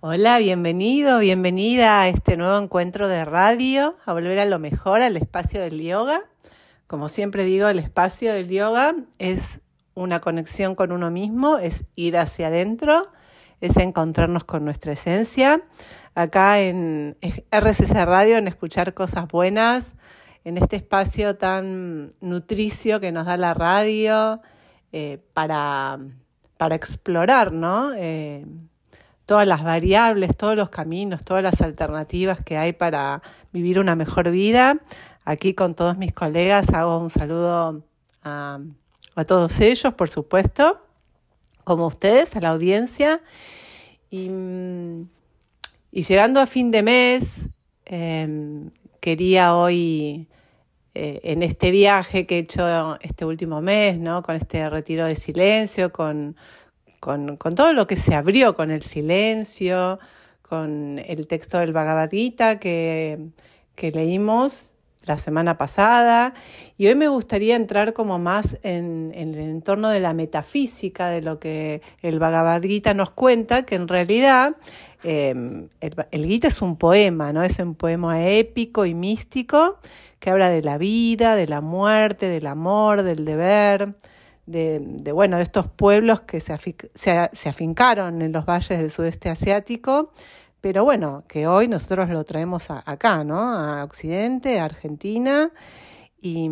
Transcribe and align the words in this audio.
Hola, 0.00 0.38
bienvenido, 0.38 1.18
bienvenida 1.18 2.02
a 2.02 2.08
este 2.08 2.36
nuevo 2.36 2.56
encuentro 2.56 3.08
de 3.08 3.24
radio, 3.24 3.96
a 4.06 4.12
volver 4.12 4.38
a 4.38 4.44
lo 4.44 4.60
mejor, 4.60 5.02
al 5.02 5.16
espacio 5.16 5.60
del 5.60 5.82
yoga. 5.82 6.20
Como 6.86 7.08
siempre 7.08 7.44
digo, 7.44 7.66
el 7.66 7.80
espacio 7.80 8.32
del 8.32 8.48
yoga 8.48 8.94
es 9.18 9.60
una 9.94 10.20
conexión 10.20 10.76
con 10.76 10.92
uno 10.92 11.10
mismo, 11.10 11.58
es 11.58 11.82
ir 11.96 12.16
hacia 12.16 12.46
adentro, 12.46 13.10
es 13.60 13.76
encontrarnos 13.76 14.44
con 14.44 14.64
nuestra 14.64 14.92
esencia. 14.92 15.62
Acá 16.14 16.60
en 16.60 17.16
RCC 17.50 17.90
Radio, 18.04 18.36
en 18.36 18.46
escuchar 18.46 18.94
cosas 18.94 19.26
buenas, 19.26 19.88
en 20.44 20.58
este 20.58 20.76
espacio 20.76 21.34
tan 21.34 22.14
nutricio 22.20 23.00
que 23.00 23.10
nos 23.10 23.26
da 23.26 23.36
la 23.36 23.52
radio 23.52 24.40
eh, 24.92 25.18
para, 25.34 25.98
para 26.56 26.76
explorar, 26.76 27.50
¿no? 27.50 27.94
Eh, 27.96 28.46
todas 29.28 29.46
las 29.46 29.62
variables, 29.62 30.34
todos 30.38 30.56
los 30.56 30.70
caminos, 30.70 31.22
todas 31.22 31.42
las 31.42 31.60
alternativas 31.60 32.42
que 32.42 32.56
hay 32.56 32.72
para 32.72 33.20
vivir 33.52 33.78
una 33.78 33.94
mejor 33.94 34.30
vida. 34.30 34.78
Aquí 35.22 35.52
con 35.52 35.74
todos 35.74 35.98
mis 35.98 36.14
colegas 36.14 36.72
hago 36.72 36.98
un 36.98 37.10
saludo 37.10 37.84
a, 38.24 38.58
todos 39.26 39.60
ellos, 39.60 39.92
por 39.92 40.08
supuesto, 40.08 40.78
como 41.64 41.88
ustedes, 41.88 42.34
a 42.36 42.40
la 42.40 42.48
audiencia. 42.48 43.20
Y, 44.10 44.30
llegando 45.92 46.40
a 46.40 46.46
fin 46.46 46.70
de 46.70 46.82
mes, 46.82 47.36
em, 47.84 48.70
quería 48.98 49.54
hoy, 49.54 50.26
eh, 50.94 51.20
en 51.22 51.42
este 51.42 51.70
viaje 51.70 52.26
que 52.26 52.36
he 52.36 52.38
hecho 52.38 52.98
este 53.02 53.26
último 53.26 53.60
mes, 53.60 53.98
¿no? 53.98 54.22
con 54.22 54.36
este 54.36 54.70
retiro 54.70 55.04
de 55.04 55.16
silencio, 55.16 55.92
con, 55.92 56.34
con, 57.00 57.38
todo 57.38 57.72
lo 57.72 57.86
que 57.86 57.96
se 57.96 58.14
abrió 58.14 58.54
con 58.54 58.70
el 58.70 58.82
silencio, 58.82 59.98
con 60.42 60.98
el 60.98 61.26
texto 61.26 61.58
del 61.58 61.72
Bhagavad 61.72 62.10
Gita 62.10 62.58
que, 62.58 63.30
leímos 63.76 64.74
la 65.04 65.16
semana 65.16 65.56
pasada 65.56 66.34
y 66.76 66.88
hoy 66.88 66.94
me 66.94 67.08
gustaría 67.08 67.56
entrar 67.56 67.94
como 67.94 68.18
más 68.18 68.58
en, 68.62 69.12
el 69.14 69.36
entorno 69.38 69.88
de 69.88 70.00
la 70.00 70.12
metafísica 70.12 71.08
de 71.08 71.22
lo 71.22 71.38
que 71.38 71.80
el 72.02 72.18
Bhagavad 72.18 72.60
Gita 72.62 72.92
nos 72.92 73.10
cuenta, 73.10 73.64
que 73.64 73.76
en 73.76 73.88
realidad 73.88 74.56
em, 75.04 75.68
el, 75.80 75.94
el, 76.10 76.26
Gita 76.26 76.48
es 76.48 76.60
un 76.60 76.76
poema, 76.76 77.32
¿no? 77.32 77.42
Es 77.42 77.58
un 77.60 77.74
poema 77.74 78.22
épico 78.26 78.84
y 78.84 78.94
místico 78.94 79.78
que 80.18 80.30
habla 80.30 80.50
de 80.50 80.62
la 80.62 80.78
vida, 80.78 81.36
de 81.36 81.46
la 81.46 81.60
muerte, 81.60 82.26
del 82.26 82.46
amor, 82.46 83.02
del 83.02 83.24
deber, 83.24 83.94
de, 84.48 85.12
bueno, 85.12 85.36
de 85.36 85.42
estos 85.42 85.66
pueblos 85.66 86.22
que 86.22 86.40
se, 86.40 86.56
se, 86.94 87.48
afincaron 87.48 88.22
en 88.22 88.32
los 88.32 88.46
valles 88.46 88.78
del 88.78 88.90
sudeste 88.90 89.28
asiático, 89.28 90.12
pero 90.60 90.84
bueno, 90.84 91.24
que 91.28 91.46
hoy 91.46 91.68
nosotros 91.68 92.08
lo 92.08 92.24
traemos 92.24 92.70
acá, 92.70 93.24
¿no? 93.24 93.40
A 93.40 93.84
Occidente, 93.84 94.58
a 94.58 94.64
Argentina, 94.64 95.50
y, 96.20 96.50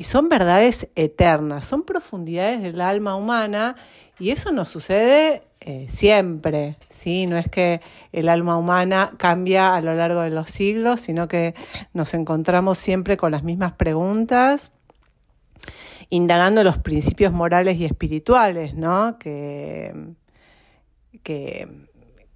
son 0.00 0.28
verdades 0.28 0.88
eternas, 0.94 1.64
son 1.64 1.84
profundidades 1.84 2.62
del 2.62 2.80
alma 2.80 3.16
humana, 3.16 3.76
y 4.18 4.30
eso 4.30 4.52
nos 4.52 4.68
sucede 4.68 5.42
eh, 5.60 5.86
siempre, 5.88 6.76
¿sí? 6.90 7.26
No 7.26 7.38
es 7.38 7.48
que 7.48 7.80
el 8.12 8.28
alma 8.28 8.58
humana 8.58 9.12
cambia 9.16 9.74
a 9.74 9.80
lo 9.80 9.94
largo 9.94 10.20
de 10.20 10.30
los 10.30 10.50
siglos, 10.50 11.00
sino 11.00 11.28
que 11.28 11.54
nos 11.94 12.12
encontramos 12.12 12.76
siempre 12.76 13.16
con 13.16 13.32
las 13.32 13.42
mismas 13.42 13.72
preguntas 13.72 14.70
indagando 16.10 16.62
los 16.62 16.78
principios 16.78 17.32
morales 17.32 17.76
y 17.78 17.84
espirituales, 17.84 18.74
¿no? 18.74 19.18
Que, 19.18 19.92
que, 21.22 21.68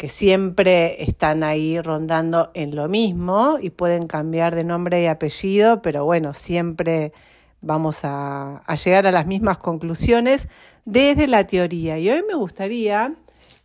siempre 0.08 1.02
están 1.02 1.44
ahí 1.44 1.78
rondando 1.80 2.50
en 2.54 2.74
lo 2.74 2.88
mismo 2.88 3.58
y 3.60 3.68
pueden 3.68 4.06
cambiar 4.06 4.54
de 4.54 4.64
nombre 4.64 5.02
y 5.02 5.06
apellido, 5.06 5.82
pero 5.82 6.06
bueno, 6.06 6.32
siempre 6.32 7.12
vamos 7.60 8.00
a, 8.02 8.62
llegar 8.82 9.06
a 9.06 9.12
las 9.12 9.26
mismas 9.26 9.58
conclusiones 9.58 10.48
desde 10.86 11.26
la 11.26 11.46
teoría. 11.46 11.98
Y 11.98 12.08
hoy 12.08 12.22
me 12.26 12.34
gustaría, 12.34 13.14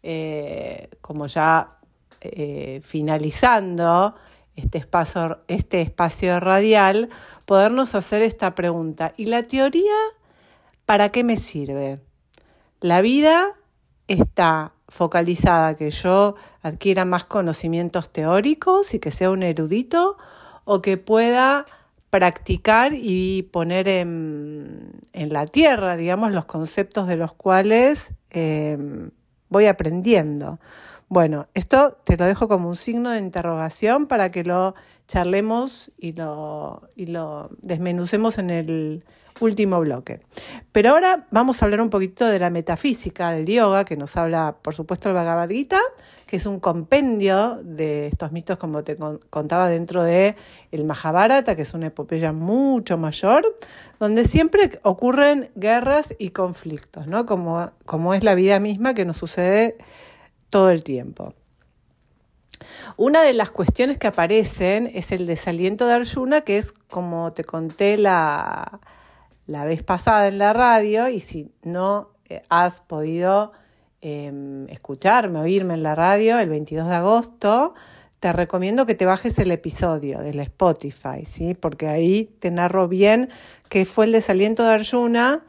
eh, 0.04 0.90
como 1.00 1.28
ya 1.28 1.78
eh, 2.22 2.82
finalizando 2.84 4.16
este 4.56 4.78
espacio, 4.78 5.40
este 5.48 5.82
espacio 5.82 6.40
radial, 6.40 7.10
podernos 7.46 7.96
hacer 7.96 8.22
esta 8.22 8.56
pregunta. 8.56 9.14
¿Y 9.18 9.26
la 9.26 9.44
teoría 9.44 9.96
para 10.86 11.10
qué 11.10 11.24
me 11.24 11.38
sirve? 11.38 12.00
La 12.82 13.02
vida 13.02 13.54
está 14.08 14.74
focalizada 14.88 15.76
que 15.76 15.90
yo 15.90 16.36
adquiera 16.62 17.06
más 17.06 17.26
conocimientos 17.26 18.12
teóricos 18.12 18.94
y 18.94 19.00
que 19.00 19.12
sea 19.12 19.32
un 19.32 19.44
erudito 19.44 20.18
o 20.64 20.82
que 20.82 20.98
pueda 20.98 21.66
practicar 22.10 22.94
y 22.94 23.44
poner 23.44 23.88
en, 23.88 25.02
la 25.14 25.48
tierra, 25.48 25.98
digamos, 25.98 26.32
los 26.32 26.46
conceptos 26.46 27.08
de 27.08 27.18
los 27.18 27.34
cuales 27.34 28.14
eh, 28.30 28.78
voy 29.50 29.66
aprendiendo. 29.66 30.60
Bueno, 31.08 31.48
esto 31.54 31.98
te 32.04 32.18
lo 32.18 32.26
dejo 32.26 32.48
como 32.48 32.68
un 32.68 32.78
signo 32.78 33.12
de 33.12 33.20
interrogación 33.20 34.08
para 34.08 34.32
que 34.32 34.44
lo 34.44 34.74
charlemos 35.08 35.92
y 35.98 36.14
lo, 36.14 36.90
y 36.96 37.06
lo 37.06 37.50
desmenucemos 37.62 38.40
en 38.40 38.50
el 38.50 39.04
último 39.40 39.80
bloque. 39.82 40.22
Pero 40.72 40.92
ahora 40.92 41.28
vamos 41.30 41.62
a 41.62 41.66
hablar 41.66 41.82
un 41.82 41.90
poquito 41.90 42.26
de 42.26 42.40
la 42.40 42.50
metafísica 42.50 43.32
del 43.32 43.46
yoga, 43.46 43.86
que 43.86 43.98
nos 43.98 44.16
habla, 44.18 44.56
por 44.62 44.74
supuesto, 44.74 45.10
el 45.10 45.16
Bhagavad 45.16 45.50
Gita, 45.50 45.80
que 46.26 46.38
es 46.38 46.46
un 46.46 46.60
compendio 46.60 47.60
de 47.64 48.08
estos 48.08 48.32
mitos, 48.32 48.58
como 48.58 48.84
te 48.84 48.98
contaba, 49.30 49.70
dentro 49.70 50.04
de 50.04 50.36
el 50.72 50.86
Mahabharata, 50.86 51.56
que 51.56 51.64
es 51.64 51.74
una 51.74 51.88
epopeya 51.88 52.32
mucho 52.32 52.98
mayor, 52.98 53.58
donde 54.00 54.26
siempre 54.26 54.80
ocurren 54.84 55.52
guerras 55.56 56.14
y 56.18 56.30
conflictos, 56.30 57.08
¿no? 57.08 57.26
Como, 57.26 57.72
como 57.86 58.14
es 58.14 58.24
la 58.24 58.36
vida 58.36 58.60
misma 58.60 58.94
que 58.94 59.06
nos 59.06 59.18
sucede 59.18 59.78
todo 60.56 60.70
el 60.70 60.86
tiempo. 60.86 61.34
Una 62.96 63.24
de 63.24 63.34
las 63.34 63.52
cuestiones 63.52 63.98
que 63.98 64.08
aparecen 64.08 64.90
es 64.96 65.12
el 65.12 65.26
desaliento 65.26 65.86
de 65.86 65.96
Arjuna, 65.96 66.42
que 66.46 66.58
es 66.58 66.72
como 66.72 67.34
te 67.34 67.44
conté 67.44 67.98
la, 67.98 68.80
la 69.48 69.66
vez 69.66 69.84
pasada 69.84 70.30
en 70.30 70.38
la 70.38 70.54
radio, 70.54 71.10
y 71.10 71.20
si 71.20 71.52
no 71.62 72.12
eh, 72.30 72.42
has 72.48 72.80
podido 72.80 73.52
em, 74.00 74.70
escucharme, 74.70 75.40
oírme 75.40 75.74
en 75.74 75.84
la 75.84 75.94
radio 75.94 76.40
el 76.40 76.48
22 76.48 76.88
de 76.88 76.96
agosto, 76.96 77.74
te 78.22 78.32
recomiendo 78.32 78.86
que 78.86 78.96
te 78.96 79.06
bajes 79.06 79.38
el 79.40 79.52
episodio 79.52 80.20
del 80.20 80.40
Spotify, 80.40 81.26
¿sí? 81.26 81.54
porque 81.54 81.90
ahí 81.90 82.34
te 82.40 82.50
narro 82.50 82.88
bien 82.88 83.28
qué 83.68 83.86
fue 83.86 84.06
el 84.06 84.14
desaliento 84.14 84.64
de 84.64 84.70
Arjuna, 84.70 85.44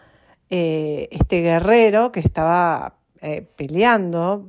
eh, 0.50 1.06
este 1.12 1.42
guerrero 1.42 2.10
que 2.10 2.18
estaba 2.18 2.96
eh, 3.20 3.46
peleando 3.54 4.48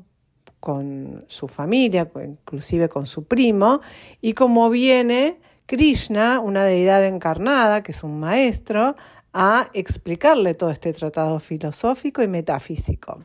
con 0.68 1.24
su 1.28 1.48
familia, 1.48 2.12
inclusive 2.22 2.90
con 2.90 3.08
su 3.08 3.24
primo, 3.24 3.80
y 4.20 4.34
como 4.34 4.70
viene 4.70 5.40
Krishna, 5.66 6.42
una 6.42 6.66
deidad 6.66 7.06
encarnada, 7.06 7.84
que 7.84 7.94
es 7.94 8.04
un 8.04 8.20
maestro, 8.20 8.98
a 9.32 9.70
explicarle 9.72 10.56
todo 10.56 10.70
este 10.70 10.92
tratado 10.92 11.40
filosófico 11.40 12.22
y 12.22 12.28
metafísico. 12.28 13.24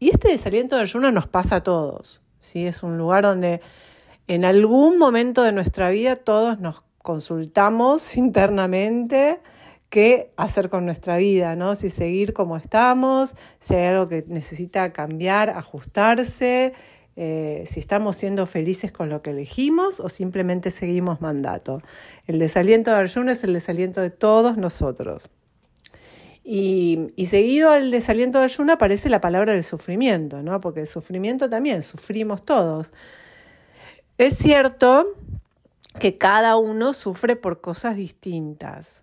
Y 0.00 0.10
este 0.10 0.26
desaliento 0.26 0.74
de 0.74 0.82
Arjuna 0.82 1.12
nos 1.12 1.28
pasa 1.28 1.56
a 1.56 1.62
todos. 1.62 2.20
¿sí? 2.40 2.66
Es 2.66 2.82
un 2.82 2.98
lugar 2.98 3.22
donde 3.22 3.60
en 4.26 4.44
algún 4.44 4.98
momento 4.98 5.44
de 5.44 5.52
nuestra 5.52 5.90
vida 5.90 6.16
todos 6.16 6.58
nos 6.58 6.82
consultamos 6.98 8.16
internamente 8.16 9.38
qué 9.96 10.30
hacer 10.36 10.68
con 10.68 10.84
nuestra 10.84 11.16
vida, 11.16 11.56
¿no? 11.56 11.74
Si 11.74 11.88
seguir 11.88 12.34
como 12.34 12.58
estamos, 12.58 13.34
si 13.60 13.76
hay 13.76 13.86
algo 13.86 14.10
que 14.10 14.26
necesita 14.28 14.92
cambiar, 14.92 15.48
ajustarse, 15.48 16.74
eh, 17.16 17.64
si 17.66 17.80
estamos 17.80 18.16
siendo 18.16 18.44
felices 18.44 18.92
con 18.92 19.08
lo 19.08 19.22
que 19.22 19.30
elegimos 19.30 19.98
o 20.00 20.10
simplemente 20.10 20.70
seguimos 20.70 21.22
mandato. 21.22 21.80
El 22.26 22.38
desaliento 22.38 22.90
de 22.90 22.98
Arjuna 22.98 23.32
es 23.32 23.42
el 23.42 23.54
desaliento 23.54 24.02
de 24.02 24.10
todos 24.10 24.58
nosotros. 24.58 25.30
Y, 26.44 27.14
seguido 27.30 27.70
al 27.70 27.90
desaliento 27.90 28.38
de 28.38 28.44
Arjuna 28.44 28.74
aparece 28.74 29.08
la 29.08 29.22
palabra 29.22 29.54
del 29.54 29.64
sufrimiento, 29.64 30.42
¿no? 30.42 30.60
Porque 30.60 30.80
el 30.80 30.88
sufrimiento 30.88 31.48
también, 31.48 31.82
sufrimos 31.82 32.44
todos. 32.44 32.92
Es 34.18 34.36
cierto 34.36 35.06
que 35.98 36.18
cada 36.18 36.58
uno 36.58 36.92
sufre 36.92 37.34
por 37.34 37.62
cosas 37.62 37.96
distintas 37.96 39.00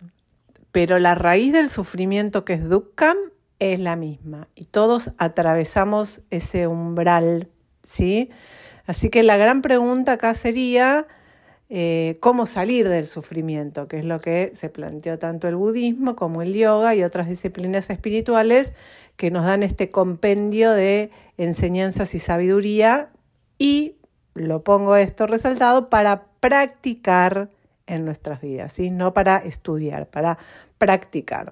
pero 0.74 0.98
la 0.98 1.14
raíz 1.14 1.52
del 1.52 1.70
sufrimiento 1.70 2.44
que 2.44 2.54
es 2.54 2.68
Dukkam 2.68 3.16
es 3.60 3.78
la 3.78 3.94
misma 3.94 4.48
y 4.56 4.64
todos 4.64 5.12
atravesamos 5.18 6.20
ese 6.30 6.66
umbral, 6.66 7.48
¿sí? 7.84 8.30
Así 8.84 9.08
que 9.08 9.22
la 9.22 9.36
gran 9.36 9.62
pregunta 9.62 10.14
acá 10.14 10.34
sería 10.34 11.06
eh, 11.68 12.18
cómo 12.18 12.46
salir 12.46 12.88
del 12.88 13.06
sufrimiento, 13.06 13.86
que 13.86 14.00
es 14.00 14.04
lo 14.04 14.20
que 14.20 14.50
se 14.54 14.68
planteó 14.68 15.16
tanto 15.16 15.46
el 15.46 15.54
budismo 15.54 16.16
como 16.16 16.42
el 16.42 16.54
yoga 16.54 16.92
y 16.96 17.04
otras 17.04 17.28
disciplinas 17.28 17.88
espirituales 17.88 18.72
que 19.14 19.30
nos 19.30 19.44
dan 19.44 19.62
este 19.62 19.92
compendio 19.92 20.72
de 20.72 21.12
enseñanzas 21.38 22.16
y 22.16 22.18
sabiduría 22.18 23.10
y 23.58 23.94
lo 24.34 24.64
pongo 24.64 24.96
esto 24.96 25.28
resaltado 25.28 25.88
para 25.88 26.24
practicar 26.40 27.48
en 27.86 28.04
nuestras 28.04 28.40
vidas, 28.40 28.72
¿sí? 28.72 28.90
no 28.90 29.14
para 29.14 29.38
estudiar, 29.38 30.06
para 30.06 30.38
practicar. 30.78 31.50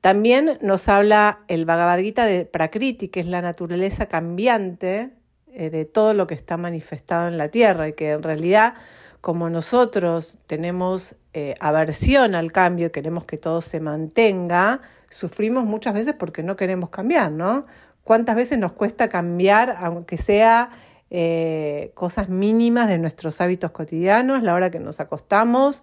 También 0.00 0.58
nos 0.62 0.88
habla 0.88 1.40
el 1.48 1.66
Bhagavad 1.66 1.98
Gita 1.98 2.24
de 2.24 2.46
Prakriti, 2.46 3.08
que 3.08 3.20
es 3.20 3.26
la 3.26 3.42
naturaleza 3.42 4.06
cambiante 4.06 5.10
eh, 5.52 5.68
de 5.68 5.84
todo 5.84 6.14
lo 6.14 6.26
que 6.26 6.34
está 6.34 6.56
manifestado 6.56 7.28
en 7.28 7.36
la 7.36 7.48
tierra 7.48 7.88
y 7.88 7.92
que 7.92 8.10
en 8.12 8.22
realidad 8.22 8.74
como 9.20 9.50
nosotros 9.50 10.38
tenemos 10.46 11.16
eh, 11.34 11.54
aversión 11.60 12.34
al 12.34 12.52
cambio 12.52 12.86
y 12.86 12.90
queremos 12.90 13.26
que 13.26 13.36
todo 13.36 13.60
se 13.60 13.80
mantenga, 13.80 14.80
sufrimos 15.10 15.64
muchas 15.64 15.92
veces 15.92 16.14
porque 16.18 16.42
no 16.42 16.56
queremos 16.56 16.88
cambiar, 16.88 17.30
¿no? 17.30 17.66
¿Cuántas 18.02 18.36
veces 18.36 18.58
nos 18.58 18.72
cuesta 18.72 19.08
cambiar, 19.08 19.76
aunque 19.78 20.16
sea 20.16 20.70
eh, 21.10 21.90
cosas 21.94 22.28
mínimas 22.28 22.88
de 22.88 22.98
nuestros 22.98 23.40
hábitos 23.40 23.72
cotidianos, 23.72 24.42
la 24.42 24.54
hora 24.54 24.70
que 24.70 24.78
nos 24.78 25.00
acostamos, 25.00 25.82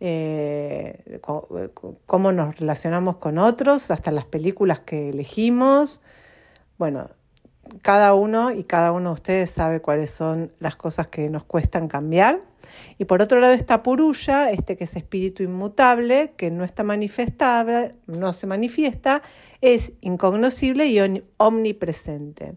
eh, 0.00 1.20
cómo 2.06 2.32
nos 2.32 2.58
relacionamos 2.58 3.16
con 3.16 3.38
otros, 3.38 3.90
hasta 3.90 4.10
las 4.10 4.24
películas 4.24 4.80
que 4.80 5.10
elegimos? 5.10 6.00
Bueno, 6.76 7.10
cada 7.82 8.14
uno 8.14 8.50
y 8.50 8.64
cada 8.64 8.92
uno 8.92 9.10
de 9.10 9.14
ustedes 9.14 9.50
sabe 9.50 9.80
cuáles 9.80 10.10
son 10.10 10.52
las 10.58 10.76
cosas 10.76 11.08
que 11.08 11.30
nos 11.30 11.44
cuestan 11.44 11.88
cambiar. 11.88 12.40
Y 12.98 13.04
por 13.04 13.22
otro 13.22 13.40
lado 13.40 13.52
está 13.52 13.82
Purulla, 13.82 14.50
este 14.50 14.76
que 14.76 14.84
es 14.84 14.96
espíritu 14.96 15.42
inmutable, 15.42 16.32
que 16.36 16.50
no 16.50 16.64
está 16.64 16.82
manifestable, 16.82 17.92
no 18.06 18.32
se 18.32 18.46
manifiesta, 18.46 19.22
es 19.60 19.92
incognoscible 20.00 20.86
y 20.86 21.22
omnipresente. 21.36 22.54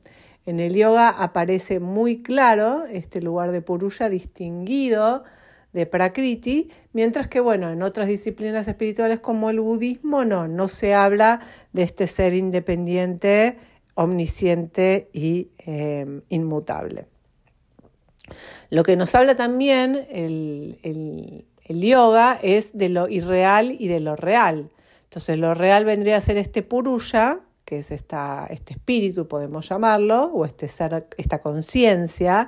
En 0.48 0.62
el 0.62 0.76
yoga 0.76 1.10
aparece 1.10 1.82
muy 1.82 2.24
claro 2.24 2.86
este 2.86 3.22
lugar 3.22 3.52
de 3.52 3.62
Purulla 3.62 4.08
distinguido 4.08 5.26
de 5.74 5.86
Prakriti, 5.86 6.72
mientras 6.94 7.28
que 7.28 7.42
bueno, 7.42 7.70
en 7.70 7.84
otras 7.84 8.08
disciplinas 8.08 8.66
espirituales 8.70 9.20
como 9.20 9.50
el 9.50 9.60
budismo 9.60 10.24
no, 10.24 10.48
no 10.48 10.70
se 10.70 10.94
habla 10.94 11.42
de 11.74 11.84
este 11.84 12.08
ser 12.08 12.34
independiente, 12.34 13.58
omnisciente 13.94 15.10
y 15.12 15.50
eh, 15.58 16.22
inmutable. 16.30 17.08
Lo 18.70 18.84
que 18.84 18.96
nos 18.96 19.16
habla 19.16 19.36
también 19.36 20.08
el, 20.10 21.46
yoga 21.68 22.40
es 22.42 22.72
de 22.72 22.88
lo 22.88 23.10
irreal 23.10 23.76
y 23.78 23.90
de 23.90 24.00
lo 24.00 24.16
real. 24.16 24.70
Entonces, 25.04 25.38
lo 25.38 25.54
real 25.54 25.84
vendría 25.84 26.16
a 26.16 26.22
ser 26.22 26.38
este 26.38 26.64
purulla, 26.64 27.42
que 27.68 27.80
es 27.80 27.92
este 27.92 28.16
espíritu, 28.70 29.28
podemos 29.28 29.68
llamarlo, 29.68 30.32
o 30.34 30.46
este 30.46 30.70
ser, 30.70 31.06
esta 31.18 31.42
conciencia, 31.42 32.48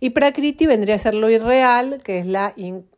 y 0.00 0.10
prakriti 0.10 0.66
vendría 0.66 0.96
a 0.96 0.98
ser 0.98 1.14
lo 1.14 1.30
irreal, 1.30 2.02
que 2.04 2.18
es 2.18 2.26
la 2.26 2.52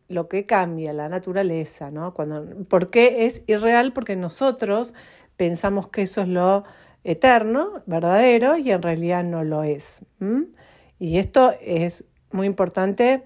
lo 0.08 0.28
que 0.28 0.44
cambia, 0.44 0.92
la 0.92 1.08
naturaleza, 1.08 1.92
¿no? 1.92 2.14
Cuando, 2.14 2.64
¿Por 2.64 2.90
qué 2.90 3.26
es 3.26 3.42
irreal? 3.46 3.92
Porque 3.92 4.16
nosotros 4.16 4.92
pensamos 5.36 5.88
que 5.88 6.02
eso 6.02 6.22
es 6.22 6.28
lo 6.28 6.64
eterno, 7.04 7.82
verdadero, 7.86 8.56
y 8.56 8.72
en 8.72 8.82
realidad 8.82 9.22
no 9.22 9.44
lo 9.44 9.62
es. 9.62 10.00
Y 10.98 11.18
esto 11.18 11.54
es 11.60 12.04
muy 12.32 12.48
importante 12.48 13.22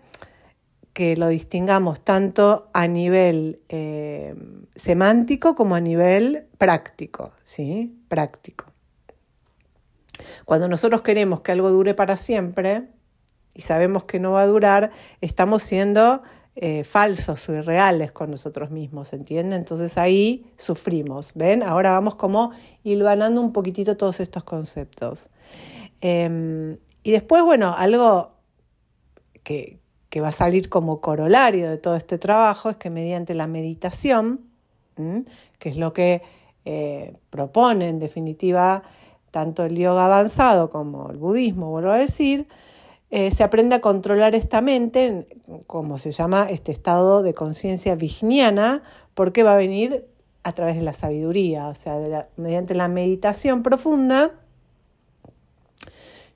que 0.96 1.14
lo 1.14 1.28
distingamos 1.28 2.00
tanto 2.00 2.70
a 2.72 2.88
nivel 2.88 3.60
eh, 3.68 4.34
semántico 4.74 5.54
como 5.54 5.74
a 5.74 5.80
nivel 5.80 6.46
práctico, 6.56 7.32
¿sí? 7.44 7.94
Práctico. 8.08 8.64
Cuando 10.46 10.70
nosotros 10.70 11.02
queremos 11.02 11.42
que 11.42 11.52
algo 11.52 11.68
dure 11.68 11.92
para 11.92 12.16
siempre 12.16 12.88
y 13.52 13.60
sabemos 13.60 14.04
que 14.04 14.18
no 14.18 14.32
va 14.32 14.40
a 14.40 14.46
durar, 14.46 14.90
estamos 15.20 15.62
siendo 15.62 16.22
eh, 16.54 16.82
falsos 16.82 17.46
o 17.50 17.52
irreales 17.52 18.10
con 18.10 18.30
nosotros 18.30 18.70
mismos, 18.70 19.12
¿entienden? 19.12 19.58
Entonces 19.58 19.98
ahí 19.98 20.46
sufrimos, 20.56 21.32
¿ven? 21.34 21.62
Ahora 21.62 21.90
vamos 21.90 22.16
como 22.16 22.52
hilvanando 22.84 23.42
un 23.42 23.52
poquitito 23.52 23.98
todos 23.98 24.18
estos 24.18 24.44
conceptos. 24.44 25.28
Em, 26.00 26.78
y 27.02 27.10
después, 27.10 27.42
bueno, 27.42 27.74
algo 27.76 28.32
que, 29.42 29.78
va 30.20 30.28
a 30.28 30.32
salir 30.32 30.68
como 30.68 31.00
corolario 31.00 31.70
de 31.70 31.78
todo 31.78 31.96
este 31.96 32.18
trabajo 32.18 32.70
es 32.70 32.76
que 32.76 32.90
mediante 32.90 33.34
la 33.34 33.46
meditación, 33.46 34.40
que 35.58 35.68
es 35.68 35.76
lo 35.76 35.92
que 35.92 36.22
eh, 36.64 37.14
propone 37.30 37.88
en 37.88 37.98
definitiva 37.98 38.82
tanto 39.30 39.64
el 39.64 39.76
yoga 39.76 40.06
avanzado 40.06 40.70
como 40.70 41.10
el 41.10 41.18
budismo, 41.18 41.70
vuelvo 41.70 41.90
a 41.90 41.98
decir, 41.98 42.48
eh, 43.10 43.30
se 43.30 43.44
aprende 43.44 43.74
a 43.74 43.80
controlar 43.80 44.34
esta 44.34 44.60
mente, 44.60 45.26
como 45.66 45.98
se 45.98 46.12
llama 46.12 46.48
este 46.50 46.72
estado 46.72 47.22
de 47.22 47.34
conciencia 47.34 47.94
vigniana, 47.94 48.82
porque 49.14 49.42
va 49.42 49.54
a 49.54 49.56
venir 49.56 50.06
a 50.42 50.52
través 50.52 50.76
de 50.76 50.82
la 50.82 50.92
sabiduría, 50.92 51.68
o 51.68 51.74
sea, 51.74 52.28
mediante 52.36 52.74
la 52.74 52.88
meditación 52.88 53.62
profunda, 53.62 54.32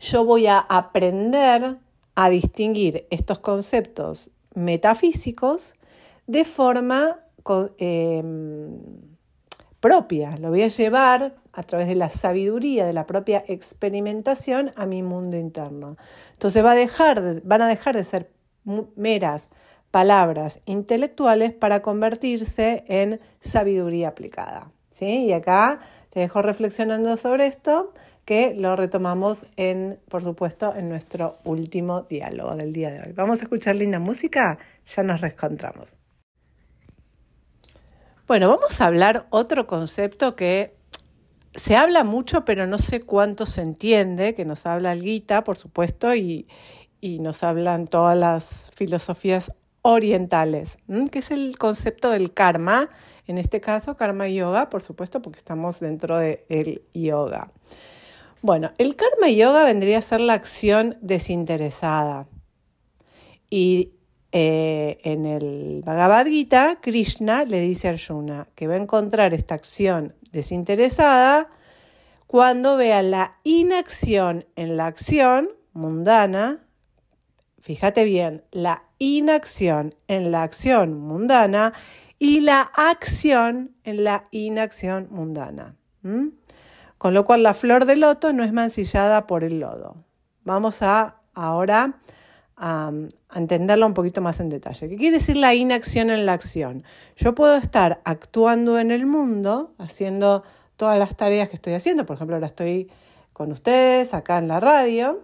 yo 0.01 0.25
voy 0.25 0.47
a 0.47 0.59
aprender 0.59 1.77
a 2.23 2.29
distinguir 2.29 3.07
estos 3.09 3.39
conceptos 3.39 4.29
metafísicos 4.55 5.75
de 6.27 6.45
forma 6.45 7.21
em, 7.79 8.79
propia. 9.81 10.37
Lo 10.37 10.51
voy 10.51 10.61
a 10.61 10.69
llevar 10.69 11.35
a 11.55 11.63
través 11.63 11.89
de 11.89 11.95
la 11.95 12.11
sabiduría, 12.11 12.85
de 12.85 12.93
la 12.93 13.07
propia 13.07 13.43
experimentación 13.49 14.73
a 14.77 14.85
mi 14.85 15.03
mundo 15.03 15.39
interno. 15.39 15.97
Entonces 16.35 16.63
va 16.63 16.73
a 16.73 16.75
dejar, 16.75 17.41
van 17.43 17.63
a 17.63 17.69
dejar 17.69 17.97
de 17.97 18.05
ser 18.05 18.31
meras 18.97 19.49
palabras 19.91 20.61
intelectuales 20.67 21.55
para 21.55 21.81
convertirse 21.81 22.85
en 22.87 23.19
sabiduría 23.41 24.09
aplicada. 24.09 24.71
¿sí? 24.93 25.25
Y 25.25 25.33
acá 25.33 25.81
te 26.11 26.21
dejo 26.21 26.43
reflexionando 26.43 27.17
sobre 27.17 27.47
esto 27.47 27.95
que 28.31 28.55
lo 28.57 28.77
retomamos 28.77 29.45
en, 29.57 29.99
por 30.09 30.23
supuesto, 30.23 30.73
en 30.77 30.89
nuestro 30.89 31.39
último 31.43 32.03
diálogo 32.03 32.55
del 32.55 32.73
día 32.73 32.93
de 32.93 33.01
hoy. 33.01 33.13
Vamos 33.13 33.41
a 33.41 33.43
escuchar 33.43 33.75
linda 33.75 33.99
música, 33.99 34.57
ya 34.87 35.03
nos 35.03 35.21
reencontramos. 35.21 35.95
Bueno, 38.29 38.49
vamos 38.49 38.81
a 38.81 38.87
hablar 38.87 39.27
otro 39.31 39.67
concepto 39.67 40.37
que 40.37 40.77
se 41.57 41.75
habla 41.75 42.05
mucho, 42.05 42.45
pero 42.45 42.69
no 42.69 42.79
sé 42.79 43.01
cuánto 43.01 43.47
se 43.47 43.63
entiende, 43.63 44.37
que 44.37 44.45
nos 44.45 44.65
habla 44.65 44.93
el 44.93 45.03
Gita, 45.03 45.43
por 45.43 45.57
supuesto, 45.59 46.15
y, 46.15 46.47
y 47.01 47.19
nos 47.19 47.43
hablan 47.43 47.89
todas 47.89 48.17
las 48.17 48.71
filosofías 48.77 49.51
orientales, 49.83 50.79
que 51.11 51.19
es 51.19 51.33
el 51.33 51.59
concepto 51.59 52.11
del 52.11 52.33
karma, 52.33 52.91
en 53.27 53.39
este 53.39 53.61
caso 53.61 53.97
karma 53.97 54.29
yoga, 54.29 54.69
por 54.69 54.85
supuesto, 54.85 55.21
porque 55.21 55.39
estamos 55.39 55.81
dentro 55.81 56.17
del 56.17 56.83
yoga. 56.95 57.51
Bueno, 58.43 58.73
el 58.79 58.97
karma 58.97 59.29
yoga 59.29 59.65
vendría 59.65 59.99
a 59.99 60.03
ser 60.03 60.21
la 60.21 60.33
acción 60.33 60.97
desinteresada. 61.03 62.27
Y 63.51 63.93
eh, 64.33 64.99
en 65.03 65.27
el 65.27 65.83
Bhagavad 65.85 66.27
Gita, 66.27 66.79
Krishna 66.81 67.45
le 67.45 67.61
dice 67.61 67.89
a 67.89 67.91
Arjuna 67.91 68.49
que 68.55 68.67
va 68.67 68.75
a 68.75 68.79
encontrar 68.79 69.35
esta 69.35 69.55
acción 69.55 70.15
desinteresada 70.33 71.49
cuando 72.27 72.77
vea 72.77 73.03
la 73.03 73.37
inacción 73.43 74.47
en 74.57 74.77
la 74.77 74.87
acción 74.87 75.51
mundana. 75.73 76.65
Fíjate 77.59 78.05
bien, 78.05 78.45
la 78.53 78.85
inacción 78.99 79.95
en 80.09 80.31
la 80.31 80.45
acción 80.45 80.99
mundana 80.99 81.75
y 82.19 82.41
la 82.41 82.61
acción 82.61 83.75
en 83.85 84.05
la 84.05 84.29
inacción 84.31 85.09
mundana. 85.11 85.75
Con 87.01 87.15
lo 87.15 87.25
cual 87.25 87.43
la 87.43 87.55
flor 87.55 87.87
de 87.87 87.97
loto 87.97 88.35
no 88.35 88.45
es 88.45 88.53
mancillada 88.53 89.27
por 89.27 89.43
el 89.43 89.59
lodo. 89.59 90.05
Vamos 90.45 90.83
a 90.83 91.23
ahora 91.33 91.95
a, 92.59 92.93
entenderlo 93.35 93.87
un 93.87 93.95
poquito 93.95 94.21
más 94.21 94.39
en 94.39 94.51
detalle. 94.51 94.87
¿Qué 94.87 94.97
quiere 94.97 95.17
decir 95.17 95.39
la 95.39 95.55
inacción 95.55 96.11
en 96.11 96.27
la 96.27 96.35
acción? 96.35 96.85
Yo 97.17 97.35
puedo 97.35 97.57
estar 97.57 98.03
actuando 98.05 98.79
en 98.79 98.91
el 98.91 99.07
mundo, 99.07 99.73
haciendo 99.79 100.43
todas 100.77 100.99
las 100.99 101.17
tareas 101.17 101.49
que 101.49 101.57
estoy 101.57 101.73
haciendo. 101.73 102.05
Por 102.05 102.17
ejemplo, 102.17 102.37
ahora 102.37 102.49
estoy 102.49 102.91
con 103.33 103.51
ustedes 103.51 104.13
acá 104.13 104.37
en 104.37 104.49
la 104.49 104.61
radio. 104.61 105.23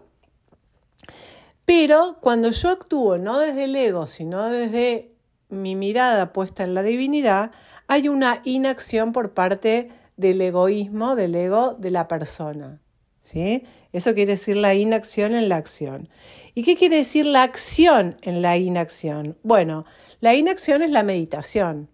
Pero 1.66 2.16
cuando 2.22 2.52
yo 2.52 2.70
actúo 2.70 3.18
no 3.18 3.38
desde 3.38 3.64
el 3.64 3.76
ego, 3.76 4.06
sino 4.06 4.48
desde 4.48 5.12
mi 5.50 5.76
mirada 5.76 6.32
puesta 6.32 6.64
en 6.64 6.72
la 6.72 6.82
divinidad, 6.82 7.50
hay 7.86 8.08
una 8.08 8.40
inacción 8.44 9.12
por 9.12 9.34
parte 9.34 9.90
del 10.16 10.40
egoísmo, 10.40 11.14
del 11.14 11.34
ego 11.34 11.74
de 11.74 11.90
la 11.90 12.08
persona. 12.08 12.80
¿sí? 13.26 13.64
Eso 13.92 14.14
quiere 14.14 14.32
decir 14.32 14.56
la 14.56 14.74
inacción 14.74 15.34
en 15.34 15.48
la 15.48 15.56
acción. 15.56 16.08
¿Y 16.54 16.62
qué 16.62 16.76
quiere 16.76 16.96
decir 16.96 17.26
la 17.26 17.42
acción 17.42 18.16
en 18.22 18.40
la 18.40 18.56
inacción? 18.56 19.36
Bueno, 19.42 19.84
la 20.20 20.34
inacción 20.34 20.82
es 20.82 20.90
la 20.90 21.02
meditación. 21.02 21.88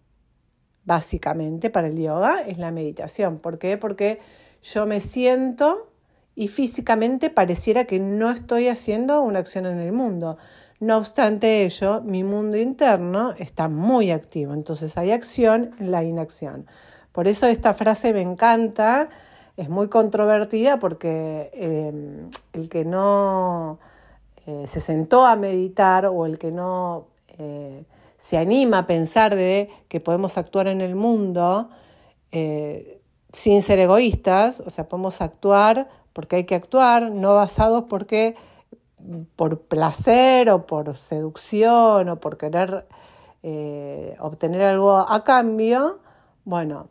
Básicamente 0.85 1.71
para 1.71 1.89
el 1.89 1.97
yoga 1.97 2.43
es 2.43 2.59
la 2.59 2.71
meditación. 2.71 3.39
¿Por 3.39 3.59
qué? 3.59 3.79
Porque 3.79 4.19
yo 4.63 4.85
me 4.85 5.01
siento 5.01 5.93
y 6.35 6.49
físicamente 6.49 7.31
pareciera 7.31 7.85
que 7.85 7.99
no 7.99 8.31
estoy 8.31 8.69
haciendo 8.69 9.23
una 9.23 9.39
acción 9.39 9.67
en 9.67 9.79
el 9.79 9.93
mundo. 9.93 10.39
No 10.81 10.99
obstante 10.99 11.65
ello, 11.65 12.01
mi 12.03 12.25
mundo 12.25 12.57
interno 12.57 13.35
está 13.39 13.69
muy 13.69 14.11
activo, 14.11 14.53
entonces 14.53 14.97
hay 14.99 15.13
acción 15.13 15.77
en 15.79 15.93
la 15.93 16.03
inacción. 16.03 16.67
Por 17.13 17.29
eso 17.29 17.47
esta 17.47 17.75
frase 17.75 18.13
me 18.13 18.23
encanta, 18.23 19.11
es 19.57 19.69
muy 19.69 19.89
controvertida 19.89 20.79
porque 20.79 21.51
em, 21.53 22.31
el 22.55 22.69
que 22.71 22.85
no 22.85 23.79
eh, 24.47 24.67
se 24.67 24.81
sentó 24.81 25.27
a 25.27 25.37
meditar 25.37 26.07
o 26.07 26.27
el 26.27 26.39
que 26.39 26.51
no 26.51 27.07
eh, 27.39 27.85
se 28.19 28.39
anima 28.39 28.79
a 28.79 28.87
pensar 28.87 29.37
de 29.37 29.71
que 29.89 30.01
podemos 30.01 30.39
actuar 30.39 30.69
en 30.69 30.81
el 30.81 30.95
mundo 30.95 31.69
eh, 32.33 33.01
sin 33.33 33.63
ser 33.63 33.79
egoístas, 33.79 34.61
o 34.61 34.71
sea, 34.71 34.89
podemos 34.89 35.21
actuar 35.21 35.89
porque 36.13 36.37
hay 36.37 36.45
que 36.45 36.55
actuar, 36.55 37.11
no 37.11 37.35
basados 37.35 37.85
porque 37.89 38.37
por 39.37 39.61
placer 39.61 40.51
o 40.51 40.67
por 40.67 40.97
seducción 40.97 42.09
o 42.09 42.21
por 42.21 42.37
querer 42.37 42.87
obtener 44.21 44.63
algo 44.63 44.99
a 44.99 45.25
cambio, 45.25 45.99
bueno, 46.45 46.89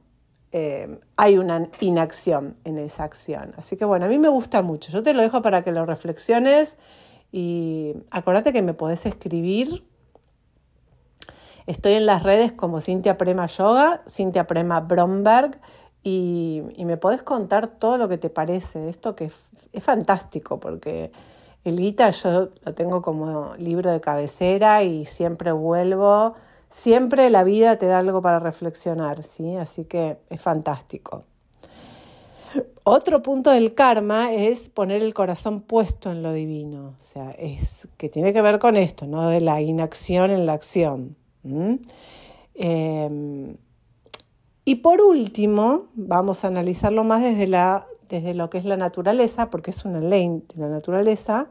eh, 0.51 0.99
hay 1.15 1.37
una 1.37 1.69
inacción 1.79 2.57
en 2.65 2.77
esa 2.77 3.03
acción. 3.03 3.53
Así 3.57 3.77
que 3.77 3.85
bueno, 3.85 4.05
a 4.05 4.09
mí 4.09 4.17
me 4.17 4.29
gusta 4.29 4.61
mucho. 4.61 4.91
Yo 4.91 5.03
te 5.03 5.13
lo 5.13 5.21
dejo 5.21 5.41
para 5.41 5.63
que 5.63 5.71
lo 5.71 5.85
reflexiones 5.85 6.77
y 7.31 7.95
acordate 8.09 8.51
que 8.51 8.61
me 8.61 8.73
podés 8.73 9.05
escribir. 9.05 9.85
Estoy 11.67 11.93
en 11.93 12.05
las 12.05 12.23
redes 12.23 12.51
como 12.51 12.81
Cintia 12.81 13.17
Prema 13.17 13.45
Yoga, 13.45 14.01
Cintia 14.09 14.45
Prema 14.47 14.81
Bromberg 14.81 15.59
y, 16.03 16.63
me 16.77 16.97
podés 16.97 17.21
contar 17.21 17.67
todo 17.67 17.97
lo 17.97 18.09
que 18.09 18.17
te 18.17 18.29
parece. 18.29 18.89
Esto 18.89 19.15
que 19.15 19.31
es, 19.71 19.83
fantástico 19.83 20.59
porque 20.59 21.11
el 21.63 21.79
Gita 21.79 22.09
yo 22.09 22.49
lo 22.65 22.73
tengo 22.73 23.01
como 23.01 23.55
libro 23.55 23.89
de 23.91 24.01
cabecera 24.01 24.83
y 24.83 25.05
siempre 25.05 25.51
vuelvo. 25.53 26.35
Siempre 26.71 27.29
la 27.29 27.43
vida 27.43 27.77
te 27.77 27.85
da 27.85 27.99
algo 27.99 28.21
para 28.21 28.39
reflexionar, 28.39 29.23
¿sí? 29.23 29.55
Así 29.57 29.85
que 29.85 30.17
es 30.29 30.41
fantástico. 30.41 31.25
Otro 32.83 33.21
punto 33.21 33.51
del 33.51 33.75
karma 33.75 34.33
es 34.33 34.69
poner 34.69 35.03
el 35.03 35.13
corazón 35.13 35.61
puesto 35.61 36.11
en 36.11 36.23
lo 36.23 36.33
divino, 36.33 36.95
o 36.99 37.03
sea, 37.03 37.31
es 37.31 37.87
que 37.97 38.09
tiene 38.09 38.33
que 38.33 38.41
ver 38.41 38.57
con 38.57 38.75
esto, 38.75 39.05
no 39.05 39.29
de 39.29 39.39
la 39.39 39.61
inacción 39.61 40.31
en 40.31 40.47
la 40.47 40.53
acción. 40.53 41.15
Y 44.65 44.75
por 44.75 45.01
último, 45.01 45.89
vamos 45.93 46.43
a 46.43 46.47
analizarlo 46.47 47.03
más 47.03 47.21
desde, 47.21 47.45
la, 47.47 47.85
desde 48.09 48.33
lo 48.33 48.49
que 48.49 48.57
es 48.57 48.65
la 48.65 48.77
naturaleza, 48.77 49.49
porque 49.51 49.71
es 49.71 49.85
una 49.85 49.99
ley 49.99 50.27
de 50.53 50.61
la 50.61 50.69
naturaleza, 50.69 51.47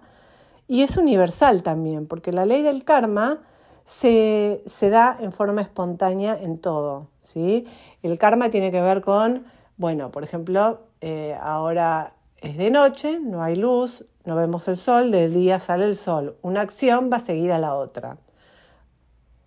y 0.67 0.83
es 0.83 0.97
universal 0.97 1.63
también, 1.63 2.07
porque 2.07 2.33
la 2.33 2.45
ley 2.45 2.63
del 2.63 2.85
karma 2.85 3.41
se, 3.85 4.63
da 4.81 5.17
en 5.21 5.33
forma 5.33 5.61
espontánea 5.63 6.39
en 6.41 6.59
todo. 6.59 7.09
¿sí? 7.23 7.67
El 8.03 8.19
karma 8.19 8.51
tiene 8.51 8.71
que 8.71 8.81
ver 8.81 9.01
con, 9.03 9.45
bueno, 9.77 10.11
por 10.11 10.25
ejemplo, 10.25 10.81
eh, 11.01 11.37
ahora 11.41 12.13
es 12.39 12.57
de 12.57 12.71
noche, 12.71 13.19
no 13.21 13.43
hay 13.43 13.57
luz, 13.57 14.05
no 14.25 14.37
vemos 14.37 14.69
el 14.69 14.77
sol, 14.77 15.11
del 15.11 15.33
día 15.35 15.61
sale 15.61 15.85
el 15.85 15.97
sol. 15.97 16.37
Una 16.43 16.61
acción 16.61 17.11
va 17.13 17.19
a 17.19 17.21
seguir 17.21 17.53
a 17.53 17.59
la 17.59 17.75
otra. 17.75 18.17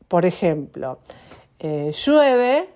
Por 0.08 0.26
ejemplo, 0.26 1.00
eh, 1.60 1.92
llueve, 1.94 2.70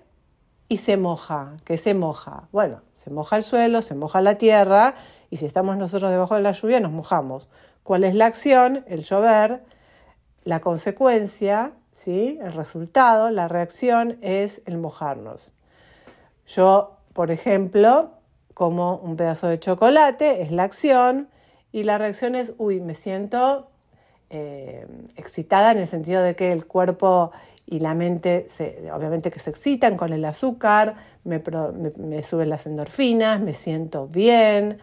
y 0.68 0.76
se 0.76 0.96
moja. 0.96 1.56
¿Qué 1.64 1.76
se 1.76 1.94
moja? 1.94 2.48
Bueno, 2.52 2.82
se 2.94 3.10
moja 3.10 3.36
el 3.36 3.42
suelo, 3.42 3.82
se 3.82 3.94
moja 3.94 4.20
la 4.20 4.36
tierra 4.36 4.94
y 5.30 5.38
si 5.38 5.46
estamos 5.46 5.76
nosotros 5.76 6.10
debajo 6.10 6.34
de 6.34 6.42
la 6.42 6.52
lluvia 6.52 6.80
nos 6.80 6.92
mojamos. 6.92 7.48
¿Cuál 7.82 8.04
es 8.04 8.14
la 8.14 8.26
acción? 8.26 8.84
El 8.86 9.02
llover. 9.02 9.62
La 10.48 10.60
consecuencia, 10.60 11.72
¿sí? 11.92 12.38
el 12.40 12.54
resultado, 12.54 13.28
la 13.28 13.48
reacción 13.48 14.16
es 14.22 14.62
el 14.64 14.78
mojarnos. 14.78 15.52
Yo, 16.46 16.96
por 17.12 17.30
ejemplo, 17.30 18.12
como 18.54 18.96
un 18.96 19.14
pedazo 19.14 19.48
de 19.48 19.58
chocolate, 19.58 20.40
es 20.40 20.50
la 20.50 20.62
acción 20.62 21.28
y 21.70 21.82
la 21.82 21.98
reacción 21.98 22.34
es, 22.34 22.54
uy, 22.56 22.80
me 22.80 22.94
siento 22.94 23.68
eh, 24.30 24.86
excitada 25.16 25.72
en 25.72 25.76
el 25.76 25.86
sentido 25.86 26.22
de 26.22 26.34
que 26.34 26.50
el 26.50 26.64
cuerpo 26.64 27.30
y 27.66 27.80
la 27.80 27.92
mente, 27.92 28.46
obviamente 28.90 29.30
que 29.30 29.40
se 29.40 29.50
excitan 29.50 29.98
con 29.98 30.14
el 30.14 30.24
azúcar, 30.24 30.94
me, 31.24 31.42
me, 31.98 32.22
suben 32.22 32.48
las 32.48 32.64
endorfinas, 32.64 33.38
me 33.42 33.52
siento 33.52 34.06
bien. 34.06 34.78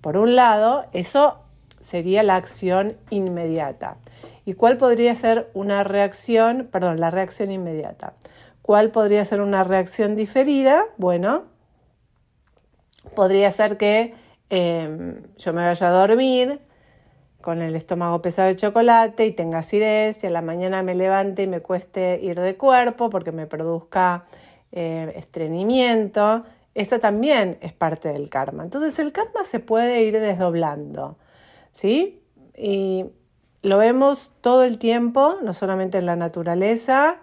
Por 0.00 0.16
un 0.16 0.34
lado, 0.34 0.86
eso 0.94 1.40
sería 1.80 2.22
la 2.22 2.36
acción 2.36 2.96
inmediata. 3.10 3.96
¿Y 4.44 4.54
cuál 4.54 4.76
podría 4.76 5.14
ser 5.14 5.50
una 5.54 5.84
reacción, 5.84 6.68
perdón, 6.70 7.00
la 7.00 7.10
reacción 7.10 7.50
inmediata? 7.50 8.14
¿Cuál 8.62 8.90
podría 8.90 9.24
ser 9.24 9.40
una 9.40 9.64
reacción 9.64 10.16
diferida? 10.16 10.84
Bueno, 10.96 11.44
podría 13.16 13.50
ser 13.50 13.76
que 13.76 14.14
em, 14.48 15.22
yo 15.38 15.52
me 15.52 15.64
vaya 15.64 15.88
a 15.88 16.06
dormir, 16.06 16.60
con 17.40 17.62
el 17.62 17.74
estómago 17.74 18.20
pesado 18.20 18.48
de 18.48 18.56
chocolate 18.56 19.26
y 19.26 19.32
tenga 19.32 19.60
acidez 19.60 20.22
y 20.22 20.26
a 20.26 20.30
la 20.30 20.42
mañana 20.42 20.82
me 20.82 20.94
levante 20.94 21.44
y 21.44 21.46
me 21.46 21.60
cueste 21.60 22.20
ir 22.22 22.38
de 22.38 22.56
cuerpo 22.56 23.08
porque 23.10 23.32
me 23.32 23.46
produzca 23.46 24.26
eh, 24.72 25.12
estreñimiento, 25.16 26.44
eso 26.74 27.00
también 27.00 27.58
es 27.60 27.72
parte 27.72 28.12
del 28.12 28.28
karma. 28.28 28.62
Entonces 28.62 28.98
el 28.98 29.12
karma 29.12 29.44
se 29.44 29.58
puede 29.58 30.02
ir 30.02 30.20
desdoblando, 30.20 31.16
¿sí? 31.72 32.22
Y 32.56 33.06
lo 33.62 33.78
vemos 33.78 34.32
todo 34.40 34.64
el 34.64 34.78
tiempo, 34.78 35.36
no 35.42 35.54
solamente 35.54 35.98
en 35.98 36.06
la 36.06 36.16
naturaleza, 36.16 37.20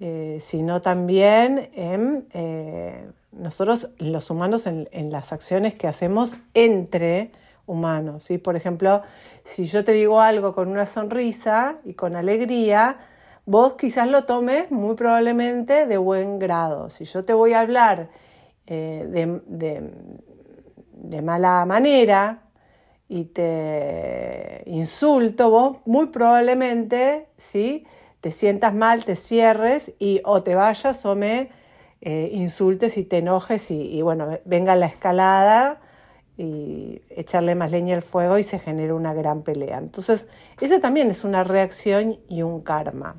eh, 0.00 0.38
sino 0.40 0.82
también 0.82 1.70
en 1.74 2.26
eh, 2.32 3.10
nosotros 3.32 3.90
los 3.98 4.30
humanos 4.30 4.66
en, 4.66 4.88
en 4.92 5.10
las 5.10 5.32
acciones 5.32 5.74
que 5.74 5.86
hacemos 5.86 6.36
entre 6.54 7.32
humanos. 7.66 8.24
¿sí? 8.24 8.38
Por 8.38 8.56
ejemplo, 8.56 9.02
si 9.44 9.66
yo 9.66 9.84
te 9.84 9.92
digo 9.92 10.20
algo 10.20 10.54
con 10.54 10.68
una 10.68 10.86
sonrisa 10.86 11.76
y 11.84 11.94
con 11.94 12.16
alegría, 12.16 12.98
vos 13.46 13.74
quizás 13.74 14.08
lo 14.08 14.24
tomes 14.24 14.70
muy 14.70 14.96
probablemente 14.96 15.86
de 15.86 15.96
buen 15.96 16.38
grado. 16.38 16.90
Si 16.90 17.04
yo 17.04 17.22
te 17.22 17.32
voy 17.32 17.52
a 17.52 17.60
hablar 17.60 18.08
eh, 18.66 19.06
de, 19.08 19.90
de, 20.92 21.22
mala 21.22 21.64
manera 21.64 22.42
y 23.08 23.24
te 23.24 24.62
insulto, 24.66 25.50
vos 25.50 25.78
muy 25.86 26.06
probablemente 26.08 27.28
¿sí? 27.38 27.86
te 28.20 28.32
sientas 28.32 28.74
mal, 28.74 29.04
te 29.04 29.16
cierres 29.16 29.92
y 29.98 30.20
o 30.24 30.42
te 30.42 30.54
vayas 30.54 31.04
o 31.06 31.16
me 31.16 31.50
eh, 32.00 32.28
insultes 32.32 32.96
y 32.98 33.04
te 33.04 33.18
enojes 33.18 33.70
y, 33.70 33.80
y 33.80 34.02
bueno, 34.02 34.38
venga 34.44 34.76
la 34.76 34.86
escalada 34.86 35.80
y 36.36 37.02
echarle 37.10 37.54
más 37.54 37.70
leña 37.70 37.96
al 37.96 38.02
fuego 38.02 38.38
y 38.38 38.44
se 38.44 38.58
genera 38.58 38.94
una 38.94 39.12
gran 39.12 39.42
pelea. 39.42 39.78
Entonces, 39.78 40.28
esa 40.60 40.80
también 40.80 41.10
es 41.10 41.24
una 41.24 41.42
reacción 41.42 42.18
y 42.28 42.42
un 42.42 42.60
karma. 42.60 43.16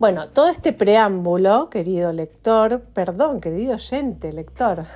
Bueno, 0.00 0.30
todo 0.30 0.48
este 0.48 0.72
preámbulo, 0.72 1.68
querido 1.68 2.10
lector, 2.10 2.80
perdón, 2.94 3.38
querido 3.38 3.74
oyente, 3.74 4.32
lector, 4.32 4.86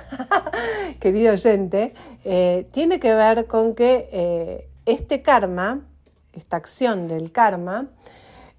querido 0.99 1.33
oyente, 1.33 1.93
eh, 2.23 2.67
tiene 2.71 2.99
que 2.99 3.13
ver 3.13 3.45
con 3.45 3.75
que 3.75 4.09
eh, 4.11 4.67
este 4.87 5.21
karma, 5.21 5.85
esta 6.33 6.57
acción 6.57 7.07
del 7.07 7.31
karma, 7.31 7.89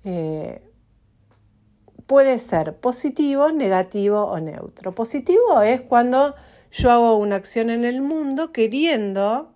eh, 0.05 0.63
puede 2.07 2.39
ser 2.39 2.77
positivo, 2.77 3.51
negativo 3.51 4.23
o 4.27 4.39
neutro. 4.39 4.95
Positivo 4.95 5.63
es 5.63 5.81
cuando 5.81 6.37
yo 6.71 6.93
hago 6.93 7.17
una 7.17 7.35
acción 7.35 7.71
en 7.71 7.85
el 7.85 8.03
mundo 8.03 8.53
queriendo, 8.53 9.53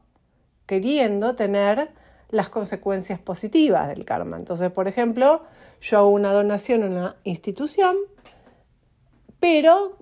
queriendo 0.66 1.36
tener 1.36 1.92
las 2.30 2.48
consecuencias 2.48 3.18
positivas 3.18 3.88
del 3.88 4.04
karma. 4.04 4.36
Entonces, 4.38 4.70
por 4.70 4.88
ejemplo, 4.88 5.42
yo 5.80 5.98
hago 5.98 6.08
una 6.10 6.32
donación 6.32 6.82
a 6.82 6.86
una 6.86 7.16
institución, 7.24 7.96
pero 9.38 9.96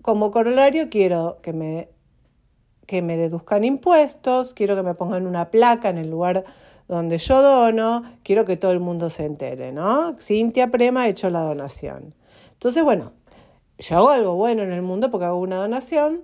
como 0.00 0.30
corolario 0.30 0.90
quiero 0.90 1.38
que 1.42 1.52
me, 1.52 1.88
que 2.86 3.02
me 3.02 3.16
deduzcan 3.16 3.64
impuestos, 3.64 4.54
quiero 4.54 4.76
que 4.76 4.82
me 4.82 4.94
pongan 4.94 5.26
una 5.26 5.50
placa 5.50 5.88
en 5.88 5.98
el 5.98 6.10
lugar 6.10 6.44
donde 6.88 7.18
yo 7.18 7.40
dono, 7.40 8.02
quiero 8.22 8.44
que 8.44 8.56
todo 8.56 8.72
el 8.72 8.80
mundo 8.80 9.10
se 9.10 9.24
entere, 9.24 9.72
¿no? 9.72 10.14
Cintia 10.16 10.70
Prema 10.70 11.02
ha 11.02 11.08
hecho 11.08 11.30
la 11.30 11.40
donación. 11.40 12.14
Entonces, 12.52 12.84
bueno, 12.84 13.12
yo 13.78 13.96
hago 13.96 14.10
algo 14.10 14.34
bueno 14.34 14.62
en 14.62 14.72
el 14.72 14.82
mundo 14.82 15.10
porque 15.10 15.26
hago 15.26 15.38
una 15.38 15.56
donación, 15.56 16.22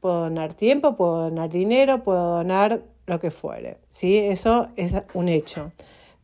puedo 0.00 0.20
donar 0.20 0.52
tiempo, 0.54 0.96
puedo 0.96 1.22
donar 1.24 1.48
dinero, 1.48 2.02
puedo 2.02 2.36
donar 2.36 2.82
lo 3.06 3.20
que 3.20 3.30
fuere. 3.30 3.78
¿sí? 3.90 4.18
Eso 4.18 4.68
es 4.76 4.92
un 5.14 5.28
hecho. 5.28 5.72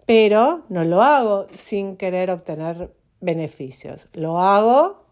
Pero 0.07 0.65
no 0.69 0.85
lo 0.85 1.03
hago 1.03 1.47
sin 1.53 1.97
querer 1.97 2.31
obtener 2.31 2.93
beneficios. 3.21 4.09
Lo 4.13 4.41
hago 4.41 5.05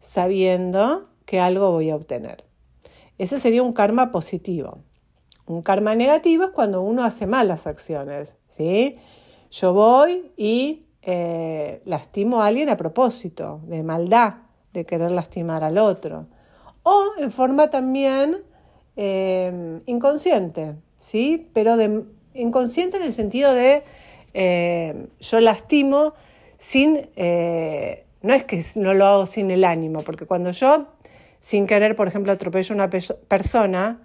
sabiendo 0.00 1.08
que 1.26 1.40
algo 1.40 1.72
voy 1.72 1.90
a 1.90 1.96
obtener. 1.96 2.44
Ese 3.18 3.38
sería 3.40 3.62
un 3.62 3.72
karma 3.72 4.10
positivo. 4.12 4.78
Un 5.46 5.62
karma 5.62 5.94
negativo 5.94 6.44
es 6.44 6.50
cuando 6.50 6.82
uno 6.82 7.04
hace 7.04 7.26
malas 7.26 7.66
acciones, 7.66 8.36
¿sí? 8.48 8.96
Yo 9.50 9.72
voy 9.72 10.32
y 10.36 10.86
eh, 11.02 11.80
lastimo 11.84 12.42
a 12.42 12.46
alguien 12.46 12.68
a 12.68 12.76
propósito, 12.76 13.60
de 13.64 13.82
maldad, 13.82 14.34
de 14.72 14.84
querer 14.84 15.10
lastimar 15.10 15.64
al 15.64 15.78
otro. 15.78 16.26
O 16.82 17.12
en 17.18 17.30
forma 17.30 17.70
también 17.70 18.42
eh, 18.96 19.80
inconsciente, 19.86 20.76
¿sí? 21.08 21.48
Pero 21.54 21.76
inconsciente 22.34 22.98
en 22.98 23.02
el 23.02 23.12
sentido 23.14 23.54
de 23.54 23.82
eh, 24.34 25.06
yo 25.20 25.40
lastimo 25.40 26.14
sin, 26.58 27.08
no 28.22 28.34
es 28.34 28.44
que 28.44 28.62
no 28.74 28.94
lo 28.94 29.06
hago 29.06 29.26
sin 29.26 29.50
el 29.50 29.64
ánimo, 29.64 30.02
porque 30.02 30.26
cuando 30.26 30.50
yo 30.50 30.88
sin 31.40 31.66
querer, 31.66 31.96
por 31.96 32.08
ejemplo, 32.08 32.32
atropello 32.32 32.74
a 32.74 32.76
una 32.76 32.90
persona 32.90 34.00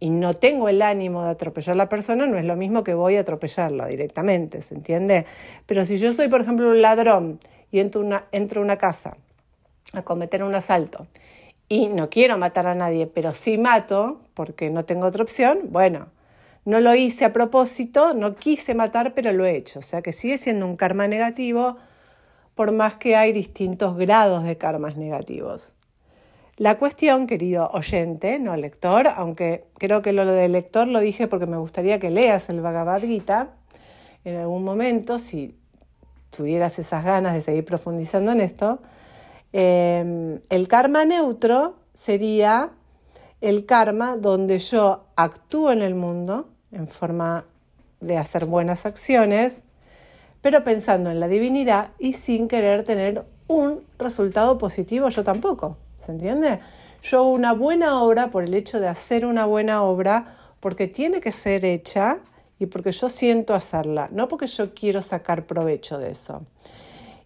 y 0.00 0.10
no 0.10 0.34
tengo 0.34 0.68
el 0.68 0.82
ánimo 0.82 1.24
de 1.24 1.30
atropellar 1.30 1.74
a 1.74 1.76
la 1.76 1.88
persona, 1.88 2.26
no 2.26 2.36
es 2.36 2.44
lo 2.44 2.56
mismo 2.56 2.84
que 2.84 2.94
voy 2.94 3.16
a 3.16 3.20
atropellarla 3.20 3.86
directamente, 3.86 4.60
¿se 4.60 4.74
entiende? 4.74 5.24
Pero 5.66 5.84
si 5.86 5.98
yo 5.98 6.12
soy, 6.12 6.28
por 6.28 6.40
ejemplo, 6.40 6.68
un 6.68 6.82
ladrón 6.82 7.40
y 7.70 7.80
entro, 7.80 8.00
una, 8.00 8.26
entro 8.32 8.60
a 8.60 8.64
una 8.64 8.76
casa 8.76 9.16
a 9.92 10.02
cometer 10.02 10.42
un 10.42 10.54
asalto 10.54 11.06
y 11.68 11.88
no 11.88 12.10
quiero 12.10 12.36
matar 12.36 12.66
a 12.66 12.74
nadie, 12.74 13.06
pero 13.06 13.32
sí 13.32 13.56
mato 13.56 14.20
porque 14.34 14.68
no 14.70 14.84
tengo 14.84 15.06
otra 15.06 15.22
opción, 15.22 15.60
bueno, 15.70 16.08
no 16.64 16.80
lo 16.80 16.94
hice 16.94 17.24
a 17.24 17.32
propósito, 17.32 18.14
no 18.14 18.36
quise 18.36 18.74
matar, 18.74 19.14
pero 19.14 19.32
lo 19.32 19.44
he 19.44 19.56
hecho. 19.56 19.80
O 19.80 19.82
sea 19.82 20.02
que 20.02 20.12
sigue 20.12 20.38
siendo 20.38 20.66
un 20.66 20.76
karma 20.76 21.06
negativo, 21.06 21.76
por 22.54 22.72
más 22.72 22.94
que 22.94 23.16
hay 23.16 23.32
distintos 23.32 23.96
grados 23.96 24.44
de 24.44 24.56
karmas 24.56 24.96
negativos. 24.96 25.72
La 26.56 26.78
cuestión, 26.78 27.26
querido 27.26 27.68
oyente, 27.72 28.38
no 28.38 28.56
lector, 28.56 29.08
aunque 29.08 29.64
creo 29.78 30.02
que 30.02 30.12
lo 30.12 30.24
de 30.24 30.48
lector 30.48 30.86
lo 30.86 31.00
dije 31.00 31.26
porque 31.26 31.46
me 31.46 31.56
gustaría 31.56 31.98
que 31.98 32.10
leas 32.10 32.48
el 32.48 32.60
Bhagavad 32.60 33.02
Gita 33.02 33.50
en 34.24 34.36
algún 34.36 34.64
momento, 34.64 35.18
si 35.18 35.54
tuvieras 36.34 36.78
esas 36.78 37.04
ganas 37.04 37.34
de 37.34 37.42
seguir 37.42 37.64
profundizando 37.64 38.32
en 38.32 38.40
esto, 38.40 38.78
em, 39.52 40.40
el 40.48 40.66
karma 40.68 41.04
neutro 41.04 41.76
sería 41.92 42.70
el 43.40 43.66
karma 43.66 44.16
donde 44.16 44.58
yo 44.58 45.04
actúo 45.16 45.70
en 45.72 45.82
el 45.82 45.94
mundo 45.94 46.53
en 46.74 46.88
forma 46.88 47.44
de 48.00 48.18
hacer 48.18 48.46
buenas 48.46 48.86
acciones, 48.86 49.62
pero 50.42 50.64
pensando 50.64 51.10
en 51.10 51.20
la 51.20 51.28
divinidad 51.28 51.90
y 51.98 52.12
sin 52.12 52.48
querer 52.48 52.84
tener 52.84 53.24
un 53.46 53.84
resultado 53.98 54.58
positivo 54.58 55.08
yo 55.08 55.24
tampoco. 55.24 55.76
¿Se 55.98 56.12
entiende? 56.12 56.60
Yo 57.02 57.18
hago 57.18 57.32
una 57.32 57.52
buena 57.52 58.02
obra 58.02 58.30
por 58.30 58.44
el 58.44 58.54
hecho 58.54 58.80
de 58.80 58.88
hacer 58.88 59.26
una 59.26 59.46
buena 59.46 59.82
obra, 59.82 60.36
porque 60.60 60.86
tiene 60.86 61.20
que 61.20 61.32
ser 61.32 61.64
hecha 61.64 62.18
y 62.58 62.66
porque 62.66 62.92
yo 62.92 63.08
siento 63.08 63.54
hacerla, 63.54 64.08
no 64.10 64.28
porque 64.28 64.46
yo 64.46 64.74
quiero 64.74 65.02
sacar 65.02 65.46
provecho 65.46 65.98
de 65.98 66.10
eso. 66.10 66.42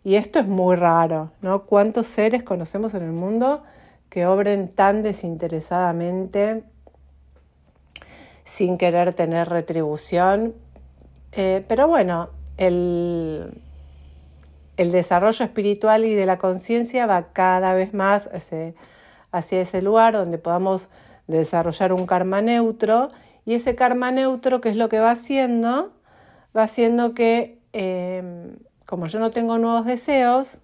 Y 0.03 0.17
esto 0.17 0.39
es 0.39 0.47
muy 0.47 0.77
raro, 0.77 1.31
¿no? 1.43 1.65
¿Cuántos 1.65 2.07
seres 2.07 2.43
conocemos 2.43 2.95
en 2.95 3.03
el 3.03 3.13
mundo 3.13 3.63
que 4.09 4.27
obren 4.27 4.69
tan 4.69 5.03
desinteresadamente 5.03 6.65
sin 8.49 8.79
querer 8.79 9.15
tener 9.15 9.49
retribución? 9.49 10.55
Eh, 11.33 11.65
pero 11.69 11.87
bueno, 11.87 12.31
el, 12.57 13.63
el 14.79 14.93
desarrollo 14.93 15.45
espiritual 15.45 16.05
y 16.05 16.15
de 16.15 16.25
la 16.25 16.39
conciencia 16.39 17.07
va 17.07 17.33
cada 17.33 17.75
vez 17.75 17.93
más 17.93 18.31
hacia, 18.33 19.61
ese 19.61 19.83
lugar 19.83 20.15
donde 20.15 20.39
podamos 20.39 20.89
desarrollar 21.27 21.93
un 21.93 22.07
karma 22.07 22.41
neutro 22.41 23.11
y 23.45 23.55
ese 23.55 23.75
karma 23.75 24.11
neutro, 24.11 24.61
¿qué 24.61 24.71
es 24.71 24.77
lo 24.77 24.89
que 24.89 25.01
va 25.01 25.11
haciendo? 25.11 25.93
Va 26.57 26.63
haciendo 26.63 27.13
que, 27.13 27.59
em, 27.73 28.57
como 28.87 29.07
yo 29.09 29.19
no 29.19 29.31
tengo 29.31 29.59
nuevos 29.59 29.85
deseos, 29.85 30.61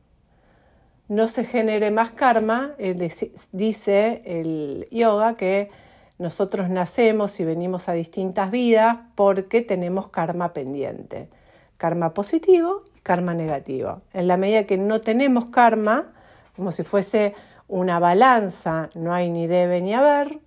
no 1.08 1.28
se 1.28 1.44
genere 1.44 1.90
más 1.90 2.10
karma. 2.10 2.72
Eh, 2.78 3.10
dice 3.52 4.22
el 4.24 4.86
yoga 4.90 5.36
que 5.36 5.70
nosotros 6.18 6.70
nacemos 6.70 7.38
y 7.40 7.44
venimos 7.44 7.88
a 7.88 7.92
distintas 7.92 8.50
vidas 8.50 8.98
porque 9.14 9.62
tenemos 9.62 10.08
karma 10.08 10.52
pendiente. 10.52 11.28
Karma 11.76 12.14
positivo 12.14 12.84
karma 13.04 13.34
negativo. 13.34 14.00
En 14.12 14.26
la 14.26 14.36
medida 14.36 14.64
que 14.64 14.78
no 14.78 15.00
tenemos 15.02 15.46
karma, 15.46 16.12
como 16.56 16.72
si 16.72 16.82
fuese 16.82 17.34
una 17.68 18.00
balanza, 18.00 18.90
no 18.94 19.14
hay 19.14 19.30
ni 19.30 19.46
debe 19.46 19.80
ni 19.80 19.94
haber, 19.94 20.40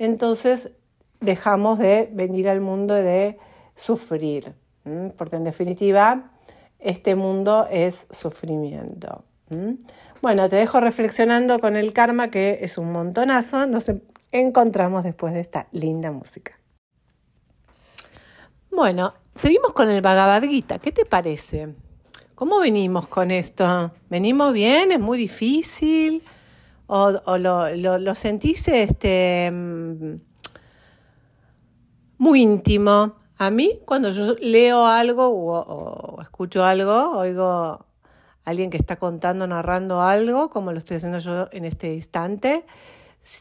entonces 0.00 0.70
dejamos 1.20 1.78
de 1.78 2.08
venir 2.12 2.48
al 2.48 2.60
mundo 2.60 2.94
de 2.94 3.38
sufrir, 3.76 4.54
porque 5.16 5.36
en 5.36 5.44
definitiva 5.44 6.30
este 6.78 7.14
mundo 7.14 7.68
es 7.70 8.06
sufrimiento. 8.10 9.24
Bueno, 10.22 10.48
te 10.48 10.56
dejo 10.56 10.80
reflexionando 10.80 11.58
con 11.58 11.76
el 11.76 11.92
karma, 11.92 12.28
que 12.28 12.60
es 12.62 12.78
un 12.78 12.90
montonazo. 12.90 13.66
Nos 13.66 13.84
encontramos 14.32 15.04
después 15.04 15.34
de 15.34 15.40
esta 15.40 15.68
linda 15.72 16.10
música. 16.10 16.58
Bueno, 18.70 19.14
seguimos 19.34 19.72
con 19.72 19.90
el 19.90 20.02
Bhagavad. 20.02 20.42
¿Qué 20.82 20.92
te 20.92 21.04
parece? 21.04 21.74
¿Cómo 22.34 22.60
venimos 22.60 23.08
con 23.08 23.32
esto? 23.32 23.90
¿Venimos 24.08 24.52
bien? 24.52 24.92
¿Es 24.92 25.00
muy 25.00 25.18
difícil? 25.18 26.22
¿O, 26.86 27.10
lo, 27.38 28.14
sentís 28.14 28.68
este, 28.68 29.50
mm, 29.50 30.14
muy 32.18 32.42
íntimo? 32.42 33.16
A 33.38 33.50
mí, 33.50 33.80
cuando 33.84 34.10
yo 34.10 34.34
leo 34.40 34.86
algo 34.86 35.28
o, 35.28 36.22
escucho 36.22 36.64
algo, 36.64 37.18
oigo 37.18 37.44
a 37.44 37.84
alguien 38.44 38.70
que 38.70 38.76
está 38.76 38.96
contando, 38.96 39.46
narrando 39.46 40.00
algo, 40.00 40.48
como 40.48 40.72
lo 40.72 40.78
estoy 40.78 40.98
haciendo 40.98 41.18
yo 41.18 41.48
en 41.52 41.64
este 41.64 41.94
instante, 41.94 42.64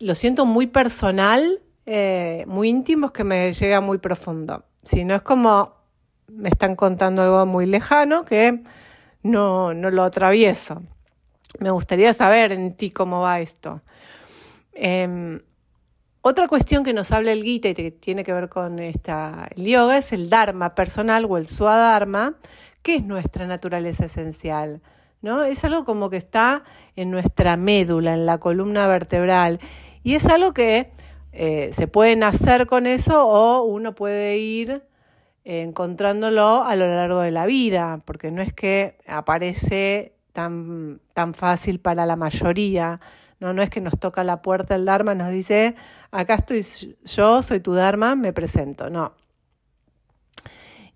lo 0.02 0.16
siento 0.16 0.46
muy 0.46 0.68
personal, 0.68 1.62
eh, 1.86 2.44
muy 2.48 2.70
íntimo, 2.70 3.08
es 3.08 3.12
que 3.14 3.24
me 3.24 3.54
llega 3.54 3.82
muy 3.82 3.98
profundo. 3.98 4.66
Si 4.84 5.06
no 5.06 5.16
es 5.16 5.22
como 5.22 5.78
me 6.28 6.50
están 6.50 6.76
contando 6.76 7.22
algo 7.22 7.46
muy 7.46 7.66
lejano, 7.66 8.24
que 8.26 8.64
no, 9.24 9.74
no 9.74 9.90
lo 9.90 10.04
atravieso. 10.04 10.84
Me 11.60 11.72
gustaría 11.72 12.14
saber 12.14 12.52
en 12.52 12.74
ti 12.76 12.92
cómo 12.92 13.22
va 13.22 13.40
esto. 13.40 13.82
Em, 14.74 15.42
otra 16.22 16.48
cuestión 16.48 16.84
que 16.84 16.94
nos 16.94 17.12
habla 17.12 17.32
el 17.32 17.44
Gita 17.44 17.70
y 17.70 17.74
que 17.74 17.92
tiene 17.92 18.24
que 18.24 18.34
ver 18.34 18.50
con 18.50 18.80
esta, 18.80 19.48
el 19.56 19.66
yoga 19.66 19.98
es 19.98 20.12
el 20.12 20.30
Dharma 20.30 20.76
personal 20.76 21.26
o 21.26 21.38
el 21.38 21.48
Swadharma, 21.48 22.36
que 22.84 22.96
es 22.96 23.04
nuestra 23.04 23.48
naturaleza 23.48 24.06
esencial. 24.06 24.82
¿No? 25.28 25.44
Es 25.44 25.64
algo 25.66 25.84
como 25.84 26.10
que 26.10 26.18
está 26.18 26.64
en 26.96 27.12
nuestra 27.12 27.58
médula, 27.58 28.14
en 28.14 28.26
la 28.26 28.38
columna 28.38 28.88
vertebral. 28.88 29.60
Y 30.02 30.16
es 30.16 30.26
algo 30.26 30.54
que 30.54 30.92
eh, 31.34 31.70
se 31.74 31.88
puede 31.88 32.16
nacer 32.16 32.66
con 32.66 32.88
eso 32.88 33.28
o 33.28 33.64
uno 33.64 33.94
puede 33.94 34.38
ir 34.38 34.84
encontrándolo 35.44 36.64
a 36.64 36.76
lo 36.76 36.88
largo 36.88 37.20
de 37.20 37.32
la 37.32 37.46
vida, 37.46 38.02
porque 38.06 38.32
no 38.32 38.42
es 38.42 38.54
que 38.54 38.98
aparece 39.06 40.14
tan, 40.32 41.02
tan 41.14 41.34
fácil 41.34 41.80
para 41.80 42.06
la 42.06 42.16
mayoría, 42.16 43.00
no, 43.40 43.54
no 43.54 43.62
es 43.62 43.70
que 43.70 43.82
nos 43.82 44.00
toca 44.00 44.24
la 44.24 44.42
puerta 44.42 44.76
el 44.76 44.86
Dharma, 44.86 45.14
nos 45.14 45.32
dice, 45.32 45.76
acá 46.12 46.36
estoy 46.36 46.66
yo, 47.04 47.42
soy 47.42 47.60
tu 47.60 47.74
Dharma, 47.74 48.16
me 48.16 48.34
presento, 48.34 48.90
no. 48.90 49.14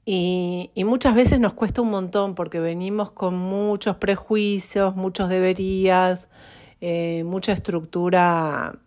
Y, 0.04 0.72
muchas 0.78 1.16
veces 1.16 1.40
nos 1.40 1.54
cuesta 1.54 1.82
un 1.82 1.92
montón 1.92 2.34
porque 2.36 2.60
venimos 2.60 3.12
con 3.12 3.36
muchos 3.36 3.98
prejuicios, 3.98 4.96
muchos 4.96 5.30
deberías, 5.30 6.30
eh, 6.82 7.24
mucha 7.26 7.54
estructura 7.54 8.80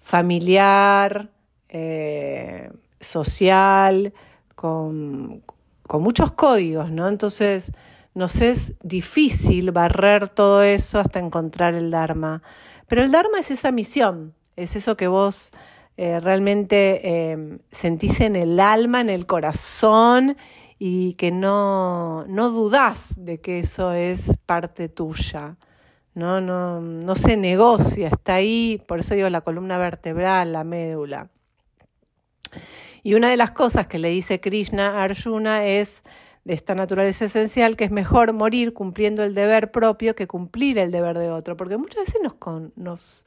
familiar, 0.00 1.30
eh, 1.68 2.70
social, 3.00 4.12
con, 4.54 5.42
muchos 5.90 6.32
códigos, 6.32 6.90
¿no? 6.90 7.08
Entonces 7.08 7.72
nos 8.14 8.40
es 8.40 8.74
difícil 8.82 9.72
barrer 9.72 10.28
todo 10.28 10.62
eso 10.62 10.98
hasta 10.98 11.18
encontrar 11.18 11.74
el 11.74 11.90
Dharma. 11.90 12.42
Pero 12.88 13.02
el 13.02 13.10
Dharma 13.10 13.38
es 13.40 13.50
esa 13.50 13.72
misión, 13.72 14.34
es 14.56 14.76
eso 14.76 14.96
que 14.96 15.08
vos 15.08 15.50
eh, 16.02 16.18
realmente 16.18 17.30
em, 17.30 17.60
sentís 17.70 18.20
en 18.22 18.34
el 18.34 18.58
alma, 18.58 19.00
en 19.00 19.08
el 19.08 19.24
corazón 19.24 20.36
y 20.76 21.14
que 21.14 21.30
no, 21.30 22.26
no 22.26 22.50
dudás 22.50 23.14
de 23.16 23.40
que 23.40 23.60
eso 23.60 23.92
es 23.92 24.32
parte 24.44 24.88
tuya. 24.88 25.58
No, 26.14 26.40
no, 26.40 26.80
no 26.80 27.14
se 27.14 27.36
negocia, 27.36 28.08
está 28.08 28.34
ahí, 28.34 28.82
por 28.88 28.98
eso 28.98 29.14
digo 29.14 29.30
la 29.30 29.42
columna 29.42 29.78
vertebral, 29.78 30.52
la 30.52 30.64
médula. 30.64 31.30
Y 33.04 33.14
una 33.14 33.30
de 33.30 33.36
las 33.36 33.52
cosas 33.52 33.86
que 33.86 34.00
le 34.00 34.08
dice 34.08 34.40
Krishna 34.40 34.98
a 34.98 35.04
Arjuna 35.04 35.66
es 35.66 36.02
de 36.42 36.54
esta 36.54 36.74
naturaleza 36.74 37.26
esencial 37.26 37.76
que 37.76 37.84
es 37.84 37.92
mejor 37.92 38.32
morir 38.32 38.72
cumpliendo 38.72 39.22
el 39.22 39.36
deber 39.36 39.70
propio 39.70 40.16
que 40.16 40.26
cumplir 40.26 40.78
el 40.78 40.90
deber 40.90 41.16
de 41.16 41.30
otro, 41.30 41.56
porque 41.56 41.76
muchas 41.76 42.06
veces 42.06 42.20
nos, 42.24 42.34
nos 42.74 43.24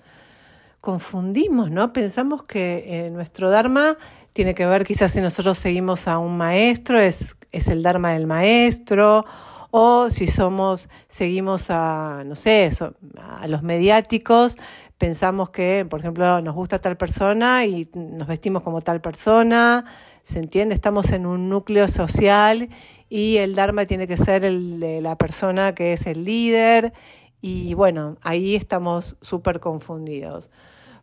confundimos, 0.86 1.72
¿no? 1.72 1.92
Pensamos 1.94 2.44
que 2.44 2.84
eh, 2.86 3.10
nuestro 3.10 3.50
Dharma 3.50 3.98
tiene 4.34 4.54
que 4.54 4.68
ver 4.68 4.86
quizás 4.86 5.14
si 5.14 5.20
nosotros 5.20 5.58
seguimos 5.58 6.08
a 6.08 6.20
un 6.20 6.38
maestro, 6.38 7.00
es, 7.00 7.36
es 7.52 7.70
el 7.70 7.82
Dharma 7.82 8.14
del 8.14 8.28
maestro, 8.28 9.26
o 9.72 10.12
si 10.12 10.28
somos, 10.28 10.88
seguimos 11.08 11.72
a, 11.72 12.22
no 12.24 12.36
sé, 12.36 12.70
a 13.18 13.48
los 13.48 13.64
mediáticos, 13.64 14.58
pensamos 15.00 15.50
que, 15.50 15.88
por 15.90 16.02
ejemplo, 16.02 16.40
nos 16.42 16.54
gusta 16.54 16.80
tal 16.80 16.98
persona 16.98 17.66
y 17.66 17.90
nos 17.96 18.28
vestimos 18.28 18.62
como 18.62 18.82
tal 18.82 19.02
persona, 19.02 19.86
¿se 20.22 20.38
entiende? 20.38 20.76
Estamos 20.76 21.12
en 21.14 21.26
un 21.26 21.50
núcleo 21.50 21.88
social 21.88 22.70
y 23.10 23.38
el 23.38 23.56
Dharma 23.56 23.88
tiene 23.88 24.06
que 24.06 24.18
ser 24.18 24.46
el 24.46 24.80
de 24.80 25.02
la 25.02 25.18
persona 25.18 25.74
que 25.74 25.94
es 25.94 26.06
el 26.06 26.26
líder 26.26 26.94
y 27.42 27.74
bueno, 27.74 28.18
ahí 28.22 28.56
estamos 28.56 29.18
súper 29.22 29.60
confundidos. 29.60 30.52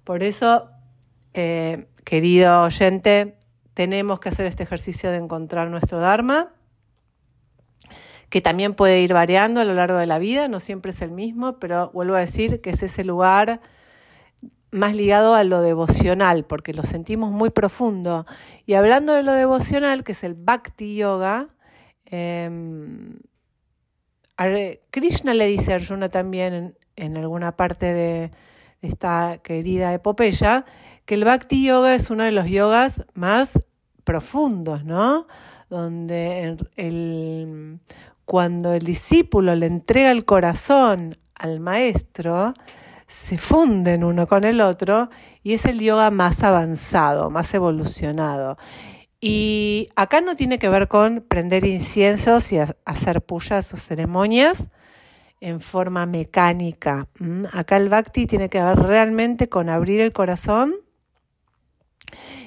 Por 0.05 0.23
eso, 0.23 0.69
eh, 1.35 1.87
querido 2.05 2.63
oyente, 2.63 3.37
tenemos 3.75 4.21
que 4.21 4.29
hacer 4.29 4.47
este 4.47 4.63
ejercicio 4.63 5.11
de 5.11 5.19
encontrar 5.19 5.69
nuestro 5.71 6.01
Dharma, 6.01 6.53
que 8.29 8.41
también 8.41 8.75
puede 8.75 9.01
ir 9.01 9.13
variando 9.13 9.61
a 9.61 9.65
lo 9.65 9.75
largo 9.75 9.99
de 9.99 10.07
la 10.07 10.19
vida, 10.19 10.49
no 10.49 10.61
siempre 10.61 10.93
es 10.93 11.03
el 11.03 11.11
mismo, 11.11 11.59
pero 11.59 11.91
vuelvo 11.93 12.15
a 12.15 12.21
decir 12.21 12.61
que 12.61 12.71
es 12.71 12.83
ese 12.83 13.05
lugar 13.05 13.61
más 14.71 14.95
ligado 14.95 15.35
a 15.35 15.45
lo 15.45 15.61
devocional, 15.61 16.45
porque 16.45 16.73
lo 16.73 16.83
sentimos 16.83 17.31
muy 17.31 17.51
profundo. 17.51 18.27
Y 18.65 18.75
hablando 18.75 19.13
de 19.13 19.23
lo 19.23 19.33
devocional, 19.33 20.03
que 20.03 20.13
es 20.13 20.25
el 20.25 20.35
Bhakti 20.35 20.97
Yoga, 20.97 21.49
eh, 22.07 22.51
Krishna 24.91 25.35
le 25.35 25.47
dice 25.47 25.73
a 25.73 25.77
Arjuna 25.77 26.09
también 26.09 26.77
en, 26.97 27.17
alguna 27.17 27.57
parte 27.57 27.87
de, 27.87 28.31
esta 28.83 29.39
querida 29.43 29.95
epopeya 29.95 30.65
que 31.07 31.15
el 31.15 31.25
Bhakti 31.25 31.65
Yoga 31.65 31.95
es 31.95 32.11
uno 32.11 32.25
de 32.25 32.33
los 32.33 32.47
yogas 32.47 33.05
más 33.15 33.61
profundos, 34.05 34.85
¿no? 34.85 35.27
Donde 35.71 36.57
el, 36.77 37.81
cuando 38.25 38.75
el 38.75 38.85
discípulo 38.85 39.55
le 39.55 39.67
entrega 39.67 40.11
el 40.11 40.25
corazón 40.25 41.17
al 41.35 41.61
maestro, 41.61 42.55
se 43.07 43.39
funden 43.39 44.05
uno 44.05 44.27
con 44.27 44.45
el 44.45 44.61
otro 44.61 45.11
y 45.43 45.55
es 45.55 45.65
el 45.65 45.81
yoga 45.81 46.11
más 46.11 46.43
avanzado, 46.43 47.31
más 47.31 47.53
evolucionado. 47.55 48.59
Y 49.21 49.89
acá 49.95 50.21
no 50.21 50.35
tiene 50.35 50.59
que 50.59 50.69
ver 50.69 50.89
con 50.89 51.21
prender 51.21 51.65
inciensos 51.65 52.53
y 52.53 52.59
hacer 52.85 53.23
puyas 53.23 53.73
o 53.73 53.77
ceremonias 53.77 54.69
en 55.43 55.61
forma 55.61 56.07
mecánica. 56.07 57.09
Acá 57.53 57.77
el 57.77 57.89
bhakti 57.89 58.27
tiene 58.27 58.49
que 58.49 58.63
ver 58.63 58.79
realmente 58.79 59.49
con 59.49 59.69
abrir 59.69 60.01
el 60.01 60.13
corazón 60.13 60.77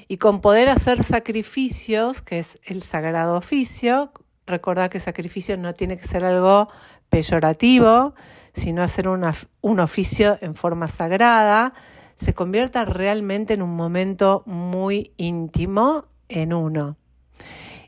y 0.08 0.16
con 0.16 0.40
poder 0.40 0.70
hacer 0.70 1.04
sacrificios, 1.04 2.22
que 2.22 2.38
es 2.38 2.58
el 2.64 2.82
sagrado 2.82 3.36
oficio. 3.36 4.12
Recordad 4.46 4.90
que 4.90 4.98
sacrificio 4.98 5.58
no 5.58 5.74
tiene 5.74 5.98
que 5.98 6.08
ser 6.08 6.24
algo 6.24 6.68
peyorativo, 7.10 8.14
sino 8.54 8.82
hacer 8.82 9.08
un 9.08 9.80
oficio 9.80 10.38
en 10.40 10.54
forma 10.54 10.88
sagrada, 10.88 11.74
se 12.14 12.32
convierta 12.32 12.86
realmente 12.86 13.52
en 13.52 13.60
un 13.60 13.76
momento 13.76 14.42
muy 14.46 15.12
íntimo 15.18 16.06
en 16.30 16.54
uno. 16.54 16.96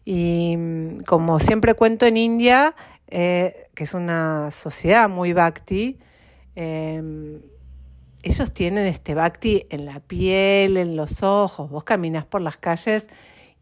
Y 0.05 0.55
mm, 0.59 0.99
como 1.07 1.41
siempre 1.41 1.73
cuento 1.73 2.05
en 2.05 2.19
India, 2.19 2.75
eh, 3.11 3.68
que 3.79 3.85
es 3.85 3.95
una 3.95 4.51
sociedad 4.51 5.09
muy 5.09 5.33
bhakti, 5.33 6.01
em, 6.57 7.41
ellos 8.25 8.53
tienen 8.53 8.89
este 8.89 9.15
bhakti 9.15 9.67
en 9.71 9.85
la 9.85 10.01
piel, 10.01 10.77
en 10.77 10.97
los 10.97 11.23
ojos. 11.23 11.71
Vos 11.71 11.85
caminas 11.85 12.25
por 12.25 12.41
las 12.41 12.57
calles 12.57 13.07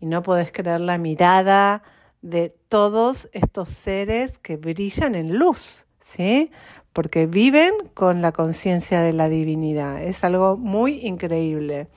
y 0.01 0.07
no 0.07 0.23
podés 0.23 0.53
creer 0.53 0.81
la 0.81 0.97
mirada 0.97 1.83
de 2.23 2.49
todos 2.71 3.29
estos 3.35 3.69
seres 3.69 4.39
que 4.39 4.57
brillan 4.57 5.17
en 5.17 5.37
luz, 5.37 5.85
¿sí? 6.01 6.51
Porque 6.95 7.27
viven 7.27 7.75
con 7.93 8.23
la 8.23 8.33
conciencia 8.33 9.03
de 9.03 9.13
la 9.13 9.29
divinidad. 9.29 10.03
Es 10.03 10.25
algo 10.25 10.57
muy 10.57 11.07
increíble. 11.07 11.89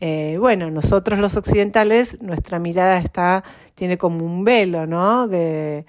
Eh, 0.00 0.38
bueno, 0.40 0.72
nosotros 0.72 1.20
los 1.20 1.36
occidentales, 1.36 2.20
nuestra 2.20 2.58
mirada 2.58 2.98
está, 2.98 3.44
tiene 3.76 3.96
como 3.96 4.24
un 4.24 4.42
velo, 4.42 4.88
¿no? 4.88 5.28
De, 5.28 5.86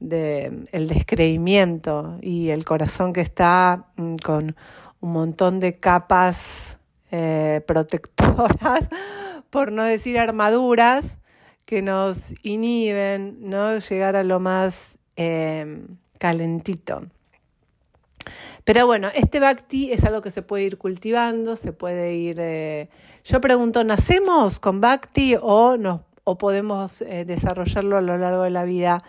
el 0.00 0.88
descreimiento 0.88 2.18
y 2.22 2.50
el 2.50 2.64
corazón 2.64 3.12
que 3.12 3.20
está 3.20 3.86
mm, 3.96 4.16
con 4.16 4.56
un 5.00 5.12
montón 5.12 5.60
de 5.60 5.78
capas 5.78 6.78
eh, 7.10 7.62
protectoras, 7.66 8.88
por 9.50 9.72
no 9.72 9.82
decir 9.82 10.18
armaduras, 10.18 11.18
que 11.64 11.82
nos 11.82 12.32
inhiben, 12.42 13.38
¿no? 13.40 13.78
Llegar 13.78 14.16
a 14.16 14.24
lo 14.24 14.40
más 14.40 14.96
eh, 15.16 15.84
calentito. 16.18 17.02
Pero 18.64 18.86
bueno, 18.86 19.08
este 19.14 19.40
bhakti 19.40 19.92
es 19.92 20.04
algo 20.04 20.20
que 20.20 20.30
se 20.30 20.42
puede 20.42 20.64
ir 20.64 20.78
cultivando, 20.78 21.56
se 21.56 21.72
puede 21.72 22.14
ir... 22.14 22.36
Eh, 22.38 22.88
yo 23.24 23.40
pregunto, 23.40 23.84
¿nacemos 23.84 24.60
con 24.60 24.80
bhakti 24.80 25.36
o, 25.40 25.76
no, 25.76 26.04
o 26.24 26.38
podemos 26.38 27.02
eh, 27.02 27.24
desarrollarlo 27.24 27.96
a 27.96 28.00
lo 28.00 28.18
largo 28.18 28.42
de 28.42 28.50
la 28.50 28.64
vida? 28.64 29.02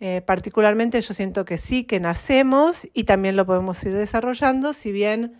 Eh, 0.00 0.20
particularmente 0.20 1.00
yo 1.00 1.14
siento 1.14 1.44
que 1.44 1.56
sí, 1.56 1.84
que 1.84 2.00
nacemos 2.00 2.86
y 2.92 3.04
también 3.04 3.36
lo 3.36 3.46
podemos 3.46 3.82
ir 3.84 3.94
desarrollando, 3.94 4.72
si 4.72 4.92
bien 4.92 5.38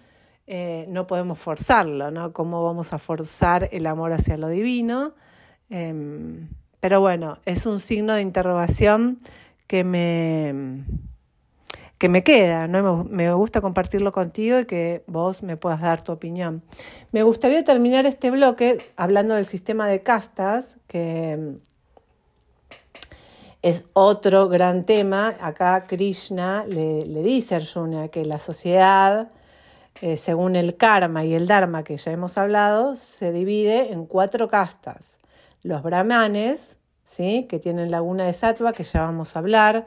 no 0.89 1.07
podemos 1.07 1.39
forzarlo, 1.39 2.11
¿no? 2.11 2.35
¿Cómo 2.35 2.63
vamos 2.63 2.93
a 2.93 2.99
forzar 2.99 3.71
el 3.73 3.87
amor 3.87 4.13
hacia 4.13 4.37
lo 4.37 4.49
divino? 4.49 5.15
Em, 5.71 6.51
pero 6.81 7.01
bueno, 7.01 7.39
es 7.47 7.65
un 7.65 7.81
signo 7.81 8.13
de 8.13 8.21
interrogación 8.21 9.21
que 9.67 9.85
me 9.85 10.85
que 11.99 12.09
me 12.11 12.23
queda, 12.23 12.69
¿no? 12.69 13.05
Me 13.05 13.33
gusta 13.33 13.63
compartirlo 13.63 14.13
contigo 14.13 14.61
y 14.61 14.67
que 14.67 15.05
vos 15.07 15.43
me 15.43 15.57
puedas 15.57 15.81
dar 15.81 16.03
tu 16.03 16.13
opinión. 16.13 16.63
Me 17.13 17.23
gustaría 17.23 17.65
terminar 17.65 18.05
este 18.05 18.31
bloque 18.31 18.79
hablando 18.97 19.35
del 19.35 19.47
sistema 19.47 19.89
de 19.89 20.03
castas, 20.03 20.77
que 20.87 21.57
es 23.65 23.83
otro 23.95 24.51
gran 24.51 24.85
tema. 24.85 25.37
Acá 25.41 25.87
Krishna 25.87 26.67
le, 26.69 27.05
dice 27.23 27.55
a 27.55 27.59
Arjuna 27.59 28.09
que 28.09 28.23
la 28.27 28.39
sociedad, 28.39 29.31
eh, 30.03 30.19
según 30.19 30.55
el 30.55 30.77
karma 30.77 31.25
y 31.25 31.33
el 31.33 31.47
dharma 31.47 31.83
que 31.83 31.97
ya 31.97 32.13
hemos 32.13 32.37
hablado, 32.37 32.95
se 32.95 33.33
divide 33.33 33.91
en 33.91 34.05
cuatro 34.05 34.49
castas. 34.49 35.17
Los 35.63 35.83
brahmanes, 35.83 36.77
¿sí? 37.07 37.47
que 37.49 37.59
tienen 37.59 37.91
laguna 37.91 38.27
de 38.27 38.35
sattva, 38.35 38.75
que 38.75 38.83
ya 38.85 39.01
vamos 39.01 39.35
a 39.35 39.39
hablar, 39.39 39.87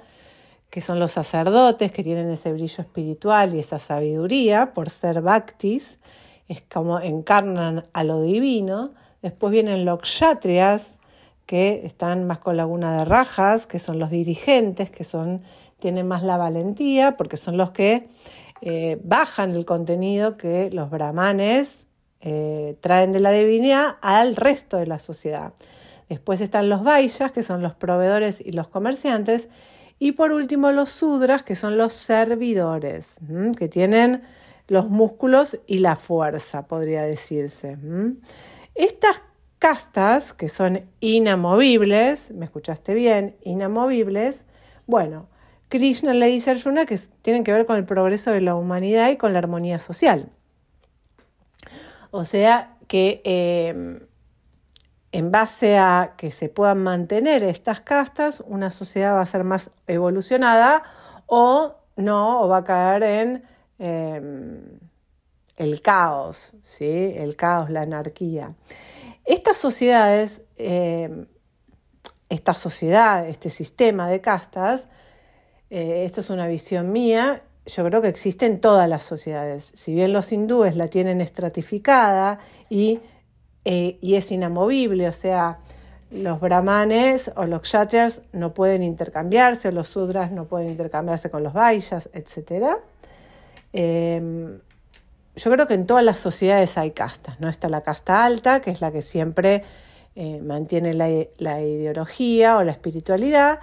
que 0.71 0.81
son 0.81 0.97
los 0.97 1.11
sacerdotes 1.11 1.91
que 1.91 2.03
tienen 2.03 2.31
ese 2.31 2.51
brillo 2.53 2.81
espiritual 2.81 3.53
y 3.53 3.59
esa 3.59 3.77
sabiduría 3.77 4.73
por 4.73 4.89
ser 4.89 5.21
bhaktis, 5.21 5.99
es 6.47 6.61
como 6.61 6.99
encarnan 6.99 7.85
a 7.93 8.03
lo 8.03 8.23
divino. 8.23 8.95
Después 9.21 9.51
vienen 9.51 9.85
los 9.85 9.99
kshatriyas, 9.99 10.96
que 11.47 11.81
están 11.85 12.27
más 12.27 12.39
con 12.39 12.57
laguna 12.57 12.97
de 12.97 13.05
rajas, 13.05 13.65
que 13.65 13.79
son 13.79 13.97
los 13.97 14.11
dirigentes, 14.11 14.91
que 14.91 15.03
son, 15.03 15.41
tienen 15.79 16.07
más 16.07 16.21
la 16.21 16.37
valentía, 16.37 17.15
porque 17.17 17.37
son 17.37 17.57
los 17.57 17.71
que 17.71 18.07
eh, 18.61 18.99
bajan 19.03 19.55
el 19.55 19.65
contenido 19.65 20.35
que 20.35 20.69
los 20.71 20.89
brahmanes 20.89 21.85
eh, 22.19 22.77
traen 22.81 23.13
de 23.13 23.21
la 23.21 23.31
divinidad 23.31 23.95
al 24.01 24.35
resto 24.35 24.77
de 24.77 24.87
la 24.87 24.99
sociedad. 24.99 25.53
Después 26.09 26.41
están 26.41 26.67
los 26.67 26.83
vaishas, 26.83 27.31
que 27.31 27.43
son 27.43 27.61
los 27.61 27.73
proveedores 27.73 28.41
y 28.41 28.51
los 28.51 28.67
comerciantes, 28.67 29.47
y 29.99 30.11
por 30.11 30.33
último 30.33 30.71
los 30.71 30.89
sudras, 30.89 31.43
que 31.43 31.55
son 31.55 31.77
los 31.77 31.93
servidores, 31.93 33.15
que 33.57 33.67
tienen 33.67 34.21
los 34.67 34.89
músculos 34.89 35.57
y 35.65 35.79
la 35.79 35.95
fuerza, 35.95 36.67
podría 36.67 37.03
decirse. 37.03 37.77
Estas 38.75 39.21
castas, 39.59 40.33
que 40.33 40.49
son 40.49 40.81
inamovibles, 40.99 42.31
¿me 42.31 42.45
escuchaste 42.45 42.93
bien? 42.93 43.35
Inamovibles, 43.43 44.43
bueno, 44.85 45.27
Krishna 45.69 46.13
le 46.13 46.27
dice 46.27 46.51
a 46.51 46.53
Arjuna 46.53 46.85
que 46.85 46.97
tienen 47.21 47.43
que 47.43 47.51
ver 47.51 47.65
con 47.65 47.77
el 47.77 47.85
progreso 47.85 48.31
de 48.31 48.41
la 48.41 48.55
humanidad 48.55 49.09
y 49.09 49.17
con 49.17 49.33
la 49.33 49.39
armonía 49.39 49.79
social. 49.79 50.29
O 52.11 52.23
sea 52.23 52.77
que 52.87 53.21
eh, 53.25 53.99
en 55.11 55.31
base 55.31 55.77
a 55.77 56.13
que 56.17 56.31
se 56.31 56.47
puedan 56.47 56.83
mantener 56.83 57.43
estas 57.43 57.81
castas, 57.81 58.43
una 58.45 58.71
sociedad 58.71 59.15
va 59.15 59.21
a 59.21 59.25
ser 59.25 59.43
más 59.43 59.71
evolucionada 59.87 60.83
o 61.25 61.75
no, 61.95 62.41
o 62.41 62.47
va 62.47 62.57
a 62.57 62.63
caer 62.63 63.03
en 63.03 63.43
em, 63.79 64.79
el 65.57 65.81
caos, 65.81 66.53
¿sí? 66.61 67.13
el 67.17 67.35
caos, 67.35 67.69
la 67.69 67.81
anarquía. 67.81 68.53
Estas 69.27 69.57
sociedades, 69.57 70.41
em, 70.55 71.25
esta 72.29 72.53
sociedad, 72.53 73.27
este 73.27 73.49
sistema 73.49 74.07
de 74.07 74.21
castas, 74.21 74.87
eh, 75.69 76.03
esto 76.05 76.21
es 76.21 76.29
una 76.29 76.47
visión 76.47 76.93
mía, 76.93 77.43
yo 77.65 77.83
creo 77.83 78.01
que 78.01 78.07
existe 78.07 78.45
en 78.45 78.61
todas 78.61 78.87
las 78.87 79.03
sociedades. 79.03 79.73
Si 79.75 79.93
bien 79.93 80.13
los 80.13 80.31
hindúes 80.31 80.77
la 80.77 80.87
tienen 80.87 81.19
estratificada 81.19 82.39
y, 82.69 83.01
eh, 83.65 83.97
y 83.99 84.15
es 84.15 84.31
inamovible, 84.31 85.09
o 85.09 85.13
sea, 85.13 85.59
los 86.09 86.39
brahmanes 86.39 87.29
o 87.35 87.45
los 87.45 87.63
kshatriyas 87.63 88.21
no 88.31 88.53
pueden 88.53 88.81
intercambiarse, 88.81 89.67
o 89.67 89.71
los 89.71 89.89
sudras 89.89 90.31
no 90.31 90.45
pueden 90.45 90.69
intercambiarse 90.69 91.29
con 91.29 91.43
los 91.43 91.51
vaishyas, 91.51 92.09
etc. 92.13 92.77
yo 95.37 95.51
creo 95.51 95.67
que 95.67 95.75
en 95.75 95.85
todas 95.85 96.03
las 96.03 96.19
sociedades 96.19 96.77
hay 96.77 96.91
castas, 96.91 97.39
¿no? 97.39 97.47
Está 97.47 97.69
la 97.69 97.81
casta 97.81 98.25
alta, 98.25 98.59
que 98.59 98.71
es 98.71 98.81
la 98.81 98.91
que 98.91 99.01
siempre 99.01 99.63
eh, 100.15 100.41
mantiene 100.41 100.95
la, 100.95 101.09
ideología 101.61 102.57
o 102.57 102.63
la 102.63 102.71
espiritualidad. 102.71 103.59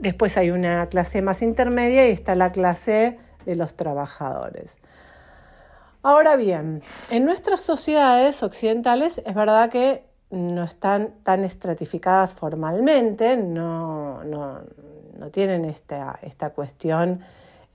Después 0.00 0.36
hay 0.36 0.50
una 0.50 0.86
clase 0.88 1.22
más 1.22 1.42
intermedia 1.42 2.08
y 2.08 2.12
está 2.12 2.34
la 2.34 2.50
clase 2.50 3.18
de 3.46 3.54
los 3.54 3.74
trabajadores. 3.74 4.78
Ahora 6.02 6.34
bien, 6.34 6.82
en 7.10 7.24
nuestras 7.24 7.60
sociedades 7.60 8.42
occidentales 8.42 9.22
es 9.24 9.34
verdad 9.34 9.70
que 9.70 10.04
no 10.30 10.64
están 10.64 11.14
tan 11.22 11.44
estratificadas 11.44 12.32
formalmente, 12.32 13.36
no, 13.36 14.24
no, 14.24 14.58
no 15.16 15.30
tienen 15.30 15.64
esta, 15.64 16.18
esta 16.22 16.50
cuestión, 16.50 17.20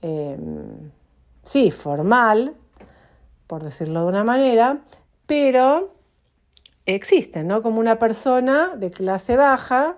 em, 0.02 0.90
sí, 1.44 1.70
formal, 1.70 2.54
por 3.48 3.64
decirlo 3.64 4.02
de 4.02 4.06
una 4.06 4.22
manera, 4.22 4.78
pero 5.26 5.92
existen, 6.86 7.48
¿no? 7.48 7.62
Como 7.62 7.80
una 7.80 7.98
persona 7.98 8.76
de 8.76 8.92
clase 8.92 9.36
baja 9.36 9.96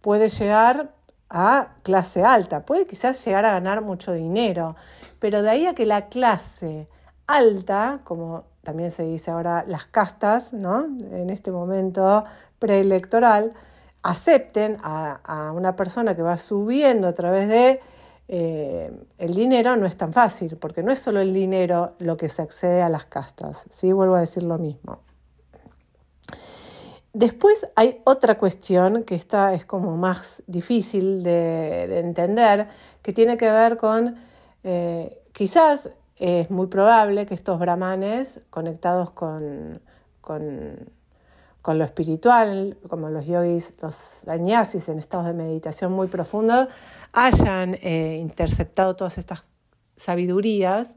puede 0.00 0.30
llegar 0.30 0.94
a 1.28 1.74
clase 1.82 2.24
alta, 2.24 2.64
puede 2.64 2.86
quizás 2.86 3.22
llegar 3.24 3.44
a 3.44 3.52
ganar 3.52 3.82
mucho 3.82 4.12
dinero, 4.12 4.76
pero 5.18 5.42
de 5.42 5.50
ahí 5.50 5.66
a 5.66 5.74
que 5.74 5.84
la 5.84 6.08
clase 6.08 6.88
alta, 7.26 8.00
como 8.04 8.44
también 8.62 8.90
se 8.90 9.02
dice 9.04 9.30
ahora 9.30 9.64
las 9.66 9.86
castas, 9.86 10.52
¿no? 10.52 10.84
En 10.84 11.30
este 11.30 11.50
momento 11.50 12.24
preelectoral, 12.58 13.52
acepten 14.02 14.78
a, 14.82 15.52
una 15.54 15.76
persona 15.76 16.14
que 16.14 16.22
va 16.22 16.36
subiendo 16.38 17.08
a 17.08 17.12
través 17.12 17.48
de 17.48 17.80
eh, 18.34 18.90
el 19.18 19.34
dinero 19.34 19.76
no 19.76 19.84
es 19.84 19.94
tan 19.94 20.14
fácil, 20.14 20.56
porque 20.56 20.82
no 20.82 20.90
es 20.90 21.00
solo 21.00 21.20
el 21.20 21.34
dinero 21.34 21.92
lo 21.98 22.16
que 22.16 22.30
se 22.30 22.40
accede 22.40 22.80
a 22.80 22.88
las 22.88 23.04
castas, 23.04 23.62
¿sí? 23.68 23.92
Vuelvo 23.92 24.14
a 24.14 24.20
decir 24.20 24.42
lo 24.42 24.56
mismo. 24.56 25.00
Después 27.12 27.66
hay 27.76 28.00
otra 28.04 28.38
cuestión 28.38 29.02
que 29.02 29.16
esta 29.16 29.52
es 29.52 29.66
como 29.66 29.98
más 29.98 30.42
difícil 30.46 31.22
de, 31.22 31.98
entender, 31.98 32.68
que 33.02 33.12
tiene 33.12 33.36
que 33.36 33.50
ver 33.50 33.76
con 33.76 34.16
eh, 34.64 35.22
quizás 35.32 35.90
es 36.16 36.50
muy 36.50 36.68
probable 36.68 37.26
que 37.26 37.34
estos 37.34 37.58
brahmanes 37.58 38.40
conectados 38.48 39.10
con, 39.10 39.82
con, 40.22 40.90
lo 41.66 41.84
espiritual, 41.84 42.76
como 42.88 43.08
los 43.08 43.26
yogis, 43.26 43.74
los 43.80 43.96
dañasis 44.24 44.88
en 44.88 44.98
estados 44.98 45.26
de 45.26 45.32
meditación 45.32 45.92
muy 45.92 46.08
profundos, 46.08 46.68
hayan 47.12 47.78
eh, 47.82 48.18
interceptado 48.20 48.96
todas 48.96 49.18
estas 49.18 49.44
sabidurías 49.96 50.96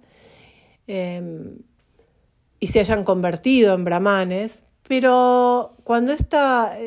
em, 0.87 1.59
y 2.59 2.67
se 2.67 2.79
hayan 2.79 3.03
convertido 3.03 3.75
en 3.75 3.83
brahmanes, 3.83 4.63
pero 4.87 5.75
cuando, 5.83 6.13
esta, 6.13 6.77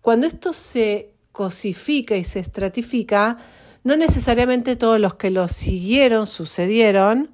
cuando 0.00 0.26
esto 0.26 0.52
se 0.52 1.14
cosifica 1.32 2.16
y 2.16 2.24
se 2.24 2.40
estratifica, 2.40 3.38
no 3.84 3.96
necesariamente 3.96 4.76
todos 4.76 5.00
los 5.00 5.14
que 5.14 5.30
lo 5.30 5.48
siguieron, 5.48 6.26
sucedieron, 6.26 7.30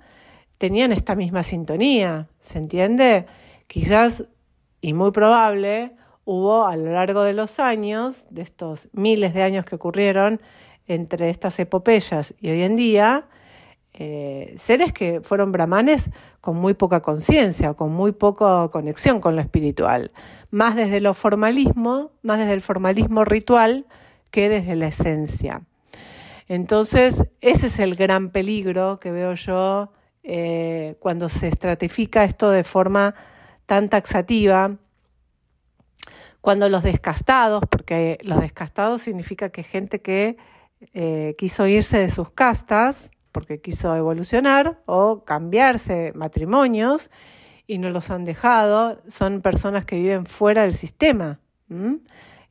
tenían 0.58 0.92
esta 0.92 1.14
misma 1.14 1.42
sintonía, 1.42 2.28
¿se 2.40 2.58
entiende? 2.58 3.26
Quizás, 3.66 4.24
y 4.84 4.92
muy 4.92 5.12
probable, 5.12 5.92
hubo 6.26 6.66
a 6.66 6.76
lo 6.76 6.92
largo 6.92 7.22
de 7.22 7.32
los 7.32 7.58
años, 7.58 8.26
de 8.28 8.42
estos 8.42 8.90
miles 8.92 9.32
de 9.32 9.42
años 9.42 9.64
que 9.64 9.76
ocurrieron 9.76 10.42
entre 10.86 11.30
estas 11.30 11.58
epopeyas 11.58 12.34
y 12.38 12.50
hoy 12.50 12.64
en 12.64 12.76
día, 12.76 13.24
eh, 13.94 14.52
seres 14.58 14.92
que 14.92 15.22
fueron 15.22 15.52
brahmanes 15.52 16.10
con 16.42 16.56
muy 16.56 16.74
poca 16.74 17.00
conciencia, 17.00 17.72
con 17.72 17.94
muy 17.94 18.12
poca 18.12 18.68
conexión 18.70 19.22
con 19.22 19.36
lo 19.36 19.40
espiritual, 19.40 20.12
más 20.50 20.76
desde 20.76 21.00
lo 21.00 21.14
formalismo, 21.14 22.10
más 22.20 22.38
desde 22.38 22.52
el 22.52 22.60
formalismo 22.60 23.24
ritual 23.24 23.86
que 24.30 24.50
desde 24.50 24.76
la 24.76 24.88
esencia. 24.88 25.62
Entonces, 26.46 27.24
ese 27.40 27.68
es 27.68 27.78
el 27.78 27.94
gran 27.94 28.28
peligro 28.28 29.00
que 29.00 29.12
veo 29.12 29.32
yo 29.32 29.92
eh, 30.24 30.96
cuando 31.00 31.30
se 31.30 31.48
estratifica 31.48 32.24
esto 32.24 32.50
de 32.50 32.64
forma 32.64 33.14
tan 33.66 33.88
taxativa, 33.88 34.76
cuando 36.40 36.68
los 36.68 36.82
descastados, 36.82 37.62
porque 37.70 38.18
los 38.22 38.40
descastados 38.40 39.00
significa 39.00 39.48
que 39.48 39.62
gente 39.62 40.02
que 40.02 40.36
eh, 40.92 41.34
quiso 41.38 41.66
irse 41.66 41.98
de 41.98 42.10
sus 42.10 42.30
castas, 42.30 43.10
porque 43.32 43.60
quiso 43.60 43.96
evolucionar 43.96 44.78
o 44.84 45.24
cambiarse 45.24 46.12
matrimonios 46.14 47.10
y 47.66 47.78
no 47.78 47.88
los 47.88 48.10
han 48.10 48.24
dejado, 48.24 49.00
son 49.08 49.40
personas 49.40 49.86
que 49.86 49.96
viven 49.96 50.26
fuera 50.26 50.62
del 50.62 50.74
sistema. 50.74 51.40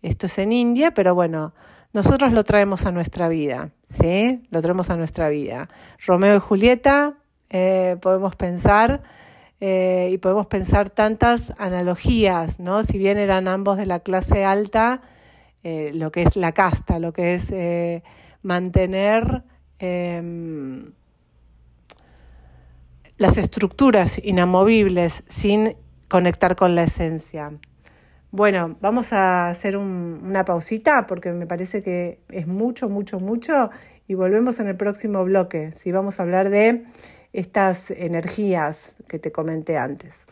Esto 0.01 0.25
es 0.25 0.39
en 0.39 0.51
India, 0.51 0.93
pero 0.93 1.13
bueno, 1.13 1.53
nosotros 1.93 2.33
lo 2.33 2.43
traemos 2.43 2.87
a 2.87 2.91
nuestra 2.91 3.27
vida, 3.27 3.69
¿sí? 3.89 4.43
Lo 4.49 4.61
traemos 4.61 4.89
a 4.89 4.97
nuestra 4.97 5.29
vida. 5.29 5.69
Romeo 6.05 6.35
y 6.35 6.39
Julieta 6.39 7.13
eh, 7.51 7.97
podemos 8.01 8.35
pensar 8.35 9.03
eh, 9.65 10.09
y 10.11 10.17
podemos 10.17 10.47
pensar 10.47 10.89
tantas 10.89 11.53
analogías, 11.57 12.59
¿no? 12.59 12.83
Si 12.83 12.97
bien 12.97 13.17
eran 13.17 13.47
ambos 13.47 13.77
de 13.77 13.85
la 13.85 14.01
clase 14.01 14.43
alta, 14.43 14.99
eh, 15.63 15.91
lo 15.93 16.11
que 16.11 16.23
es 16.23 16.35
la 16.35 16.51
casta, 16.51 16.99
lo 16.99 17.13
que 17.13 17.35
es 17.35 17.53
mantener 18.41 19.43
em, 19.79 20.91
las 23.15 23.37
estructuras 23.37 24.19
inamovibles 24.21 25.23
sin 25.29 25.77
conectar 26.09 26.57
con 26.57 26.75
la 26.75 26.83
esencia. 26.83 27.53
Bueno, 28.31 28.75
vamos 28.81 29.13
a 29.13 29.47
hacer 29.47 29.77
una 29.77 30.43
pausita 30.43 31.07
porque 31.07 31.31
me 31.31 31.47
parece 31.47 31.81
que 31.81 32.19
es 32.29 32.47
mucho, 32.47 32.89
mucho, 32.89 33.21
mucho 33.21 33.69
y 34.09 34.15
volvemos 34.15 34.59
en 34.59 34.67
el 34.67 34.75
próximo 34.75 35.23
bloque. 35.23 35.71
Si 35.71 35.93
vamos 35.93 36.19
a 36.19 36.23
hablar 36.23 36.49
de 36.49 36.83
estas 37.33 37.91
energías 37.91 38.95
que 39.07 39.19
te 39.19 39.31
comenté 39.31 39.77
antes. 39.77 40.25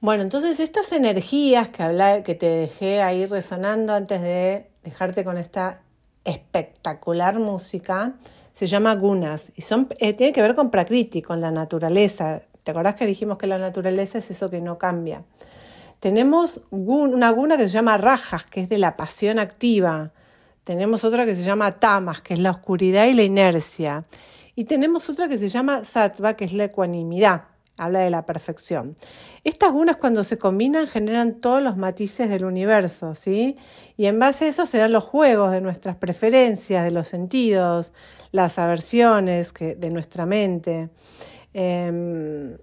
Bueno, 0.00 0.22
entonces 0.22 0.60
estas 0.60 0.92
energías 0.92 1.68
que, 1.68 2.22
que 2.24 2.34
te 2.34 2.46
dejé 2.46 3.02
ahí 3.02 3.26
resonando 3.26 3.94
antes 3.94 4.20
de 4.20 4.70
dejarte 4.84 5.24
con 5.24 5.38
esta 5.38 5.80
espectacular 6.24 7.38
música, 7.38 8.14
se 8.52 8.66
llama 8.66 8.94
gunas 8.94 9.52
y 9.54 9.62
son, 9.62 9.88
eh, 9.98 10.12
tiene 10.12 10.32
que 10.32 10.42
ver 10.42 10.54
con 10.54 10.70
prakriti, 10.70 11.22
con 11.22 11.40
la 11.40 11.50
naturaleza. 11.50 12.42
¿Te 12.62 12.70
acordás 12.70 12.94
que 12.94 13.06
dijimos 13.06 13.38
que 13.38 13.46
la 13.46 13.58
naturaleza 13.58 14.18
es 14.18 14.30
eso 14.30 14.50
que 14.50 14.60
no 14.60 14.78
cambia? 14.78 15.24
Tenemos 16.00 16.60
una 16.70 17.30
guna 17.30 17.56
que 17.56 17.64
se 17.64 17.70
llama 17.70 17.96
rajas, 17.96 18.44
que 18.44 18.62
es 18.62 18.68
de 18.68 18.78
la 18.78 18.96
pasión 18.96 19.38
activa. 19.38 20.10
Tenemos 20.62 21.04
otra 21.04 21.24
que 21.24 21.34
se 21.34 21.42
llama 21.42 21.80
tamas, 21.80 22.20
que 22.20 22.34
es 22.34 22.40
la 22.40 22.50
oscuridad 22.50 23.06
y 23.06 23.14
la 23.14 23.22
inercia. 23.22 24.04
Y 24.56 24.64
tenemos 24.64 25.08
otra 25.10 25.28
que 25.28 25.38
se 25.38 25.48
llama 25.48 25.84
sattva, 25.84 26.34
que 26.34 26.46
es 26.46 26.52
la 26.54 26.64
ecuanimidad, 26.64 27.44
habla 27.76 28.00
de 28.00 28.10
la 28.10 28.24
perfección. 28.24 28.96
Estas 29.44 29.70
gunas 29.70 29.98
cuando 29.98 30.24
se 30.24 30.38
combinan 30.38 30.88
generan 30.88 31.40
todos 31.40 31.62
los 31.62 31.76
matices 31.76 32.30
del 32.30 32.46
universo, 32.46 33.14
¿sí? 33.14 33.58
Y 33.98 34.06
en 34.06 34.18
base 34.18 34.46
a 34.46 34.48
eso 34.48 34.64
se 34.64 34.78
dan 34.78 34.92
los 34.92 35.04
juegos 35.04 35.52
de 35.52 35.60
nuestras 35.60 35.96
preferencias, 35.96 36.84
de 36.84 36.90
los 36.90 37.06
sentidos, 37.06 37.92
las 38.32 38.58
aversiones 38.58 39.52
de 39.54 39.90
nuestra 39.90 40.24
mente. 40.24 40.88
Em, 41.52 42.56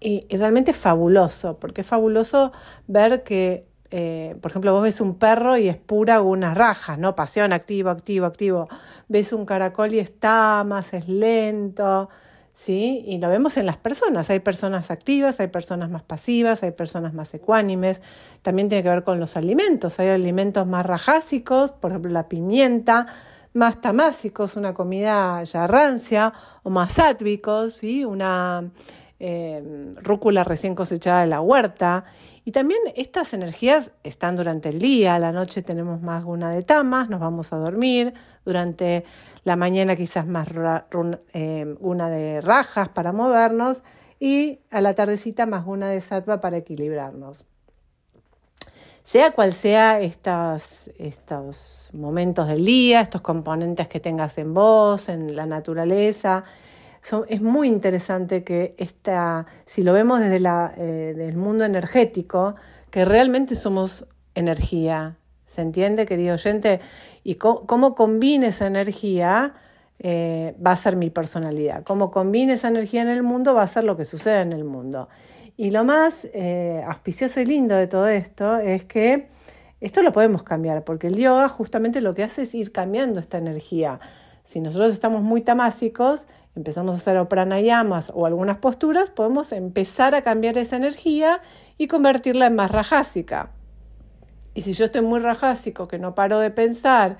y, 0.00 0.26
realmente 0.36 0.70
es 0.70 0.76
fabuloso, 0.78 1.58
porque 1.58 1.82
es 1.82 1.86
fabuloso 1.86 2.52
ver 2.86 3.22
que 3.22 3.69
eh, 3.90 4.36
por 4.40 4.52
ejemplo, 4.52 4.72
vos 4.72 4.82
ves 4.84 5.00
un 5.00 5.16
perro 5.16 5.56
y 5.56 5.68
es 5.68 5.76
pura 5.76 6.20
unas 6.22 6.56
rajas, 6.56 6.98
¿no? 6.98 7.16
Pasión, 7.16 7.52
activo, 7.52 7.90
activo, 7.90 8.26
activo. 8.26 8.68
Ves 9.08 9.32
un 9.32 9.44
caracol 9.44 9.92
y 9.94 9.98
está 9.98 10.62
más, 10.64 10.94
es 10.94 11.08
lento, 11.08 12.08
¿sí? 12.54 13.02
Y 13.06 13.18
lo 13.18 13.28
vemos 13.28 13.56
en 13.56 13.66
las 13.66 13.76
personas. 13.76 14.30
Hay 14.30 14.38
personas 14.38 14.92
activas, 14.92 15.40
hay 15.40 15.48
personas 15.48 15.90
más 15.90 16.04
pasivas, 16.04 16.62
hay 16.62 16.70
personas 16.70 17.14
más 17.14 17.34
ecuánimes. 17.34 18.00
También 18.42 18.68
tiene 18.68 18.84
que 18.84 18.90
ver 18.90 19.02
con 19.02 19.18
los 19.18 19.36
alimentos. 19.36 19.98
Hay 19.98 20.08
alimentos 20.08 20.66
más 20.68 20.86
rajásicos, 20.86 21.72
por 21.72 21.90
ejemplo, 21.90 22.12
la 22.12 22.28
pimienta, 22.28 23.08
más 23.54 23.80
tamásicos, 23.80 24.54
una 24.54 24.72
comida 24.72 25.42
ya 25.42 25.66
rancia, 25.66 26.32
o 26.62 26.70
más 26.70 26.92
sátwicos, 26.92 27.74
¿sí? 27.74 28.04
Una 28.04 28.70
eh, 29.18 29.92
rúcula 30.00 30.44
recién 30.44 30.76
cosechada 30.76 31.22
de 31.22 31.26
la 31.26 31.40
huerta 31.40 32.04
Y 32.44 32.52
también 32.52 32.80
estas 32.96 33.34
energías 33.34 33.92
están 34.02 34.36
durante 34.36 34.70
el 34.70 34.78
día, 34.78 35.14
a 35.14 35.18
la 35.18 35.32
noche 35.32 35.62
tenemos 35.62 36.00
más 36.00 36.24
guna 36.24 36.50
de 36.50 36.62
tamas, 36.62 37.08
nos 37.08 37.20
vamos 37.20 37.52
a 37.52 37.56
dormir, 37.56 38.14
durante 38.44 39.04
la 39.44 39.56
mañana 39.56 39.96
quizás 39.96 40.26
más 40.26 40.48
eh, 41.32 41.74
guna 41.78 42.08
de 42.08 42.40
rajas 42.40 42.88
para 42.88 43.12
movernos 43.12 43.82
y 44.18 44.60
a 44.70 44.80
la 44.80 44.94
tardecita 44.94 45.46
más 45.46 45.64
guna 45.64 45.88
de 45.88 46.00
sattva 46.00 46.40
para 46.40 46.58
equilibrarnos. 46.58 47.44
Sea 49.02 49.32
cual 49.32 49.52
sea 49.52 50.00
estos 50.00 51.90
momentos 51.92 52.46
del 52.46 52.64
día, 52.64 53.00
estos 53.00 53.22
componentes 53.22 53.88
que 53.88 53.98
tengas 53.98 54.38
en 54.38 54.54
vos, 54.54 55.08
en 55.08 55.34
la 55.34 55.46
naturaleza, 55.46 56.44
es 57.28 57.40
muy 57.40 57.68
interesante 57.68 58.44
que 58.44 58.74
esta, 58.78 59.46
si 59.64 59.82
lo 59.82 59.92
vemos 59.92 60.20
desde 60.20 60.40
la, 60.40 60.72
eh, 60.76 61.14
el 61.18 61.36
mundo 61.36 61.64
energético, 61.64 62.56
que 62.90 63.04
realmente 63.04 63.54
somos 63.54 64.06
energía. 64.34 65.16
¿Se 65.46 65.62
entiende, 65.62 66.06
querido 66.06 66.34
oyente? 66.34 66.80
Y 67.24 67.36
cómo, 67.36 67.94
combine 67.94 68.48
esa 68.48 68.66
energía 68.66 69.54
eh, 69.98 70.54
va 70.64 70.72
a 70.72 70.76
ser 70.76 70.96
mi 70.96 71.10
personalidad. 71.10 71.82
Cómo 71.82 72.10
combine 72.10 72.52
esa 72.52 72.68
energía 72.68 73.02
en 73.02 73.08
el 73.08 73.22
mundo 73.22 73.54
va 73.54 73.62
a 73.62 73.66
ser 73.66 73.84
lo 73.84 73.96
que 73.96 74.04
sucede 74.04 74.40
en 74.40 74.52
el 74.52 74.64
mundo. 74.64 75.08
Y 75.56 75.70
lo 75.70 75.84
más 75.84 76.26
eh, 76.32 76.82
auspicioso 76.86 77.40
y 77.40 77.46
lindo 77.46 77.74
de 77.74 77.86
todo 77.86 78.06
esto 78.08 78.58
es 78.58 78.84
que 78.84 79.28
esto 79.80 80.02
lo 80.02 80.12
podemos 80.12 80.42
cambiar, 80.42 80.84
porque 80.84 81.06
el 81.06 81.16
yoga 81.16 81.48
justamente 81.48 82.00
lo 82.00 82.14
que 82.14 82.22
hace 82.22 82.42
es 82.42 82.54
ir 82.54 82.70
cambiando 82.70 83.18
esta 83.18 83.38
energía. 83.38 83.98
Si 84.44 84.60
nosotros 84.60 84.92
estamos 84.92 85.22
muy 85.22 85.42
tamásicos, 85.42 86.26
empezamos 86.56 86.94
a 86.94 86.98
hacer 86.98 87.28
pranayamas 87.28 88.12
o 88.14 88.26
algunas 88.26 88.58
posturas, 88.58 89.10
podemos 89.10 89.52
empezar 89.52 90.14
a 90.14 90.22
cambiar 90.22 90.58
esa 90.58 90.76
energía 90.76 91.40
y 91.78 91.86
convertirla 91.86 92.46
en 92.46 92.56
más 92.56 92.70
rajásica. 92.70 93.50
Y 94.54 94.62
si 94.62 94.72
yo 94.72 94.86
estoy 94.86 95.02
muy 95.02 95.20
rajásico, 95.20 95.88
que 95.88 95.98
no 95.98 96.14
paro 96.14 96.40
de 96.40 96.50
pensar 96.50 97.18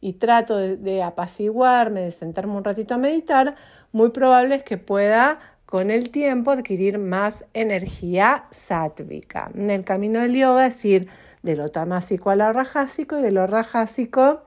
y 0.00 0.14
trato 0.14 0.56
de, 0.56 1.02
apaciguarme, 1.02 2.00
de 2.00 2.10
sentarme 2.10 2.54
un 2.54 2.64
ratito 2.64 2.94
a 2.94 2.98
meditar, 2.98 3.54
muy 3.92 4.10
probable 4.10 4.56
es 4.56 4.64
que 4.64 4.78
pueda 4.78 5.38
con 5.64 5.90
el 5.90 6.10
tiempo 6.10 6.50
adquirir 6.50 6.98
más 6.98 7.44
energía 7.54 8.44
sátvica. 8.50 9.50
En 9.54 9.70
el 9.70 9.84
camino 9.84 10.20
del 10.20 10.34
yoga 10.34 10.66
es 10.66 10.84
ir 10.84 11.08
de 11.42 11.56
lo 11.56 11.68
tamásico 11.68 12.30
a 12.30 12.36
lo 12.36 12.52
rajásico 12.52 13.18
y 13.18 13.22
de 13.22 13.32
lo 13.32 13.46
rajásico 13.46 14.42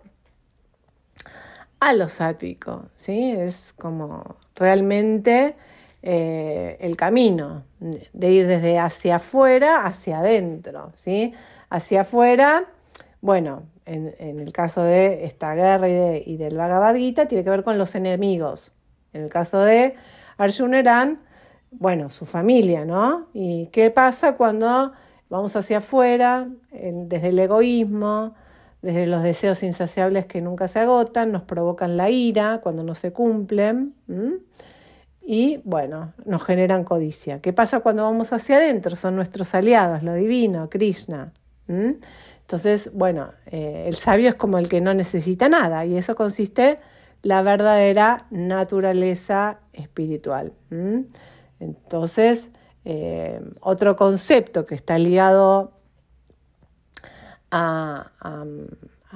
a 1.85 1.93
lo 1.93 2.09
sápico, 2.09 2.87
¿sí? 2.95 3.29
Es 3.29 3.71
como 3.71 4.37
realmente 4.55 5.55
eh, 6.01 6.77
el 6.79 6.97
camino 6.97 7.63
de 7.79 8.31
ir 8.31 8.47
desde 8.47 8.79
hacia 8.79 9.17
afuera 9.17 9.85
hacia 9.85 10.17
adentro, 10.17 10.91
¿sí? 10.95 11.35
Hacia 11.69 12.01
afuera, 12.01 12.65
bueno, 13.21 13.67
en, 13.85 14.15
el 14.19 14.51
caso 14.51 14.81
de 14.81 15.25
esta 15.25 15.53
guerra 15.53 15.87
y, 15.87 16.37
del 16.37 16.57
Bhagavad 16.57 16.95
Gita, 16.95 17.27
tiene 17.27 17.43
que 17.43 17.51
ver 17.51 17.63
con 17.63 17.77
los 17.77 17.93
enemigos. 17.93 18.71
En 19.13 19.21
el 19.21 19.29
caso 19.29 19.59
de 19.59 19.93
Arjuneran, 20.37 21.21
bueno, 21.69 22.09
su 22.09 22.25
familia, 22.25 22.83
¿no? 22.83 23.27
¿Y 23.31 23.67
qué 23.67 23.91
pasa 23.91 24.37
cuando 24.37 24.91
vamos 25.29 25.55
hacia 25.55 25.77
afuera, 25.77 26.47
desde 26.71 27.27
el 27.27 27.37
egoísmo, 27.37 28.33
desde 28.85 29.07
los 29.07 29.23
deseos 29.23 29.63
insaciables 29.63 30.27
que 30.27 30.41
nunca 30.41 30.67
se 30.67 30.77
agotan, 30.77 31.31
nos 31.31 31.41
provocan 31.41 31.97
la 31.97 32.11
ira 32.11 32.59
cuando 32.61 32.83
no 32.83 32.93
se 32.93 33.11
cumplen 33.11 33.95
y 35.23 35.59
bueno, 35.63 36.13
nos 36.23 36.43
generan 36.43 36.83
codicia. 36.83 37.41
¿Qué 37.41 37.51
pasa 37.51 37.79
cuando 37.79 38.03
vamos 38.03 38.31
hacia 38.31 38.57
adentro? 38.57 38.95
Son 38.95 39.15
nuestros 39.15 39.55
aliados, 39.55 40.03
lo 40.03 40.13
divino, 40.13 40.69
Krishna. 40.69 41.33
Entonces, 41.67 42.91
bueno, 42.93 43.31
eh, 43.47 43.85
el 43.87 43.95
sabio 43.95 44.29
es 44.29 44.35
como 44.35 44.59
el 44.59 44.69
que 44.69 44.81
no 44.81 44.93
necesita 44.93 45.49
nada 45.49 45.83
y 45.83 45.97
eso 45.97 46.15
consiste 46.15 46.77
la 47.23 47.41
verdadera 47.41 48.27
naturaleza 48.29 49.61
espiritual. 49.73 50.53
Entonces, 51.59 52.49
eh, 52.83 53.41
otro 53.61 53.95
concepto 53.95 54.67
que 54.67 54.75
está 54.75 54.99
ligado 54.99 55.74
a, 57.55 58.43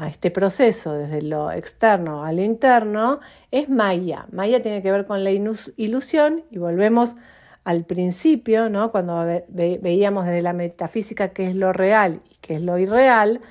este 0.07 0.31
proceso 0.31 0.93
desde 0.93 1.21
lo 1.21 1.51
externo 1.51 2.23
a 2.23 2.31
lo 2.31 2.41
interno 2.41 3.19
es 3.51 3.67
Maya. 3.67 4.27
Maya 4.31 4.61
tiene 4.61 4.81
que 4.81 4.93
ver 4.93 5.05
con 5.05 5.25
la 5.25 5.31
ilusión 5.31 6.45
y 6.49 6.57
volvemos 6.57 7.17
al 7.65 7.83
principio, 7.83 8.69
¿no? 8.69 8.91
cuando 8.91 9.25
veíamos 9.49 10.25
desde 10.25 10.41
la 10.41 10.53
metafísica 10.53 11.29
qué 11.29 11.49
es 11.49 11.55
lo 11.55 11.73
real 11.73 12.21
y 12.31 12.35
qué 12.35 12.55
es 12.55 12.61
lo 12.61 12.77
irreal, 12.77 13.41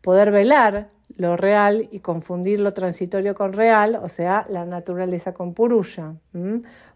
poder 0.00 0.30
velar 0.30 0.88
lo 1.16 1.36
real 1.36 1.86
y 1.92 1.98
confundir 1.98 2.60
lo 2.60 2.72
transitorio 2.72 3.34
con 3.34 3.52
real, 3.52 4.00
o 4.02 4.08
sea, 4.08 4.46
la 4.48 4.64
naturaleza 4.64 5.34
con 5.34 5.52
purusha. 5.52 6.14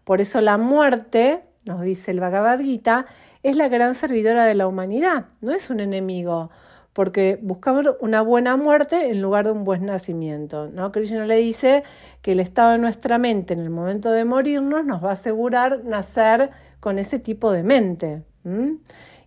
Por 0.03 0.19
eso 0.19 0.41
la 0.41 0.57
muerte, 0.57 1.43
nos 1.63 1.81
dice 1.83 2.09
el 2.09 2.19
Bhagavad 2.19 2.59
Gita, 2.59 3.05
es 3.43 3.55
la 3.55 3.67
gran 3.67 3.93
servidora 3.93 4.45
de 4.45 4.55
la 4.55 4.65
humanidad, 4.65 5.25
no 5.41 5.51
es 5.51 5.69
un 5.69 5.79
enemigo 5.79 6.49
porque 6.95 7.37
buscamos 7.41 7.85
una 7.99 8.21
buena 8.21 8.55
muerte 8.55 9.11
en 9.11 9.21
lugar 9.21 9.47
de 9.47 9.51
un 9.51 9.65
buen 9.65 9.85
nacimiento. 9.85 10.69
¿no? 10.69 10.93
Krishna 10.93 11.25
le 11.25 11.35
dice 11.35 11.83
que 12.21 12.31
el 12.31 12.39
estado 12.39 12.71
de 12.71 12.77
nuestra 12.77 13.17
mente 13.17 13.53
en 13.53 13.59
el 13.59 13.69
momento 13.69 14.11
de 14.11 14.23
morirnos 14.23 14.85
nos 14.85 15.03
va 15.03 15.09
a 15.09 15.13
asegurar 15.13 15.83
nacer 15.83 16.51
con 16.79 16.97
ese 16.97 17.19
tipo 17.19 17.51
de 17.51 17.63
mente. 17.63 18.23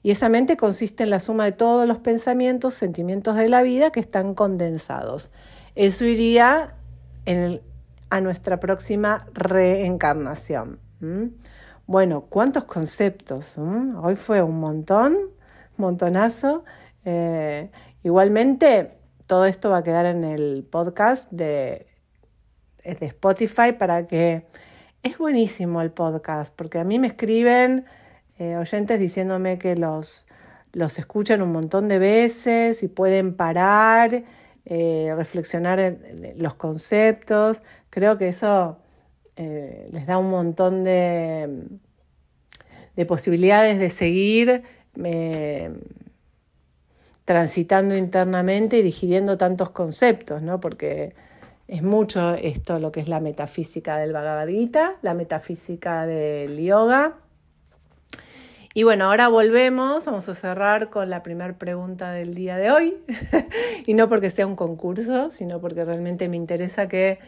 Y 0.02 0.10
esa 0.10 0.30
mente 0.30 0.56
consiste 0.56 1.02
en 1.02 1.10
la 1.10 1.20
suma 1.20 1.44
de 1.44 1.52
todos 1.52 1.86
los 1.86 1.98
pensamientos, 1.98 2.72
sentimientos 2.72 3.36
de 3.36 3.50
la 3.50 3.60
vida 3.60 3.90
que 3.90 4.00
están 4.00 4.32
condensados. 4.32 5.30
Eso 5.74 6.06
iría 6.06 6.72
a 8.08 8.20
nuestra 8.22 8.60
próxima 8.60 9.26
reencarnación. 9.34 10.78
Bueno, 11.86 12.22
¿cuántos 12.30 12.64
conceptos? 12.64 13.58
Hoy 13.58 14.16
fue 14.16 14.40
un 14.40 14.58
montón, 14.58 15.18
montonazo. 15.76 16.64
Eh, 17.04 17.70
igualmente, 18.02 18.92
todo 19.26 19.46
esto 19.46 19.70
va 19.70 19.78
a 19.78 19.82
quedar 19.82 20.06
en 20.06 20.24
el 20.24 20.66
podcast 20.70 21.30
de, 21.30 21.86
de 22.84 23.06
Spotify 23.06 23.72
para 23.72 24.06
que... 24.06 24.46
Es 25.04 25.16
buenísimo 25.16 25.80
el 25.80 25.92
podcast, 25.92 26.52
porque 26.54 26.80
a 26.80 26.84
mí 26.84 26.98
me 26.98 27.06
escriben 27.06 27.84
eh, 28.40 28.56
oyentes 28.56 28.98
diciéndome 28.98 29.56
que 29.56 29.76
los, 29.76 30.26
los 30.72 30.98
escuchan 30.98 31.40
un 31.40 31.52
montón 31.52 31.86
de 31.86 32.00
veces 32.00 32.82
y 32.82 32.88
pueden 32.88 33.36
parar, 33.36 34.24
eh, 34.64 35.14
reflexionar 35.16 35.78
en, 35.78 36.34
los 36.36 36.54
conceptos. 36.54 37.62
Creo 37.90 38.18
que 38.18 38.28
eso 38.28 38.78
les 39.36 40.04
da 40.08 40.18
un 40.18 40.30
montón 40.30 40.82
de, 40.82 41.62
de 42.96 43.06
posibilidades 43.06 43.78
de 43.78 43.90
seguir 43.90 44.64
transitando 47.28 47.94
internamente 47.94 48.78
y 48.78 48.82
digiriendo 48.82 49.36
tantos 49.36 49.68
conceptos, 49.68 50.40
¿no? 50.40 50.60
Porque 50.60 51.14
es 51.66 51.82
mucho 51.82 52.32
esto 52.32 52.78
lo 52.78 52.90
que 52.90 53.00
es 53.00 53.08
la 53.08 53.20
metafísica 53.20 53.98
del 53.98 54.14
Bhagavad 54.14 54.48
Gita, 54.48 54.94
la 55.02 55.12
metafísica 55.12 56.06
del 56.06 56.58
yoga. 56.58 57.16
Y 58.72 58.82
bueno, 58.82 59.10
ahora 59.10 59.28
volvemos, 59.28 60.06
vamos 60.06 60.26
a 60.30 60.34
cerrar 60.34 60.88
con 60.88 61.10
la 61.10 61.22
primera 61.22 61.52
pregunta 61.58 62.12
del 62.12 62.32
día 62.32 62.56
de 62.56 62.70
hoy, 62.70 62.96
y 63.84 63.92
no 63.92 64.08
porque 64.08 64.30
sea 64.30 64.46
un 64.46 64.56
concurso, 64.56 65.30
sino 65.30 65.60
porque 65.60 65.84
realmente 65.84 66.30
me 66.30 66.38
interesa 66.38 66.88
que 66.88 67.18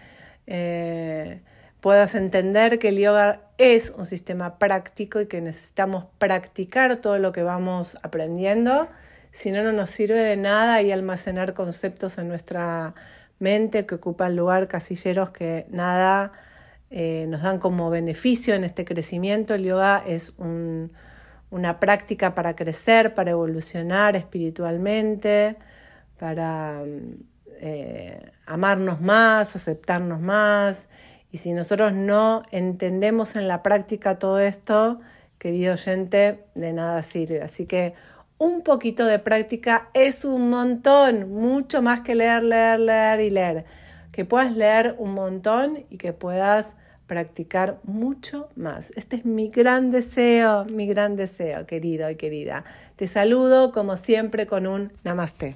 eh, 0.46 1.42
puedas 1.82 2.14
entender 2.14 2.78
que 2.78 2.88
el 2.88 2.96
yoga 2.96 3.42
es 3.58 3.90
un 3.90 4.06
sistema 4.06 4.58
práctico 4.58 5.20
y 5.20 5.26
que 5.26 5.42
necesitamos 5.42 6.06
practicar 6.16 6.96
todo 7.02 7.18
lo 7.18 7.32
que 7.32 7.42
vamos 7.42 7.98
aprendiendo 8.02 8.88
si 9.32 9.52
no, 9.52 9.62
no 9.62 9.72
nos 9.72 9.90
sirve 9.90 10.18
de 10.18 10.36
nada 10.36 10.82
y 10.82 10.92
almacenar 10.92 11.54
conceptos 11.54 12.18
en 12.18 12.28
nuestra 12.28 12.94
mente 13.38 13.86
que 13.86 13.96
ocupan 13.96 14.36
lugar, 14.36 14.68
casilleros 14.68 15.30
que 15.30 15.66
nada 15.70 16.32
eh, 16.90 17.26
nos 17.28 17.42
dan 17.42 17.58
como 17.58 17.90
beneficio 17.90 18.54
en 18.54 18.64
este 18.64 18.84
crecimiento. 18.84 19.54
El 19.54 19.64
yoga 19.64 20.02
es 20.06 20.32
una 20.38 21.80
práctica 21.80 22.34
para 22.34 22.56
crecer, 22.56 23.14
para 23.14 23.30
evolucionar 23.30 24.16
espiritualmente, 24.16 25.56
para 26.18 26.82
eh, 27.60 28.32
amarnos 28.46 29.00
más, 29.00 29.54
aceptarnos 29.54 30.20
más. 30.20 30.88
Y 31.32 31.38
si 31.38 31.52
nosotros 31.52 31.92
no 31.92 32.42
entendemos 32.50 33.36
en 33.36 33.46
la 33.46 33.62
práctica 33.62 34.18
todo 34.18 34.40
esto, 34.40 35.00
querido 35.38 35.74
oyente, 35.74 36.44
de 36.54 36.72
nada 36.72 37.02
sirve. 37.02 37.42
Así 37.42 37.66
que 37.66 37.94
un 38.40 38.62
poquito 38.62 39.04
de 39.04 39.18
práctica 39.18 39.90
es 39.92 40.24
un 40.24 40.48
montón, 40.48 41.30
mucho 41.30 41.82
más 41.82 42.00
que 42.00 42.14
leer, 42.14 42.42
leer, 42.42 42.80
leer 42.80 43.20
y 43.20 43.28
leer. 43.28 43.64
Que 44.12 44.24
puedas 44.24 44.56
leer 44.56 44.94
un 44.96 45.12
montón 45.12 45.84
y 45.90 45.98
que 45.98 46.14
puedas 46.14 46.74
practicar 47.06 47.80
mucho 47.82 48.48
más. 48.56 48.92
Este 48.96 49.16
es 49.16 49.26
mi 49.26 49.50
gran 49.50 49.90
deseo, 49.90 50.64
mi 50.64 50.86
gran 50.86 51.16
deseo, 51.16 51.66
querido 51.66 52.08
y 52.10 52.16
querida. 52.16 52.64
Te 52.96 53.06
saludo 53.08 53.72
como 53.72 53.98
siempre 53.98 54.46
con 54.46 54.66
un 54.66 54.90
namaste. 55.04 55.54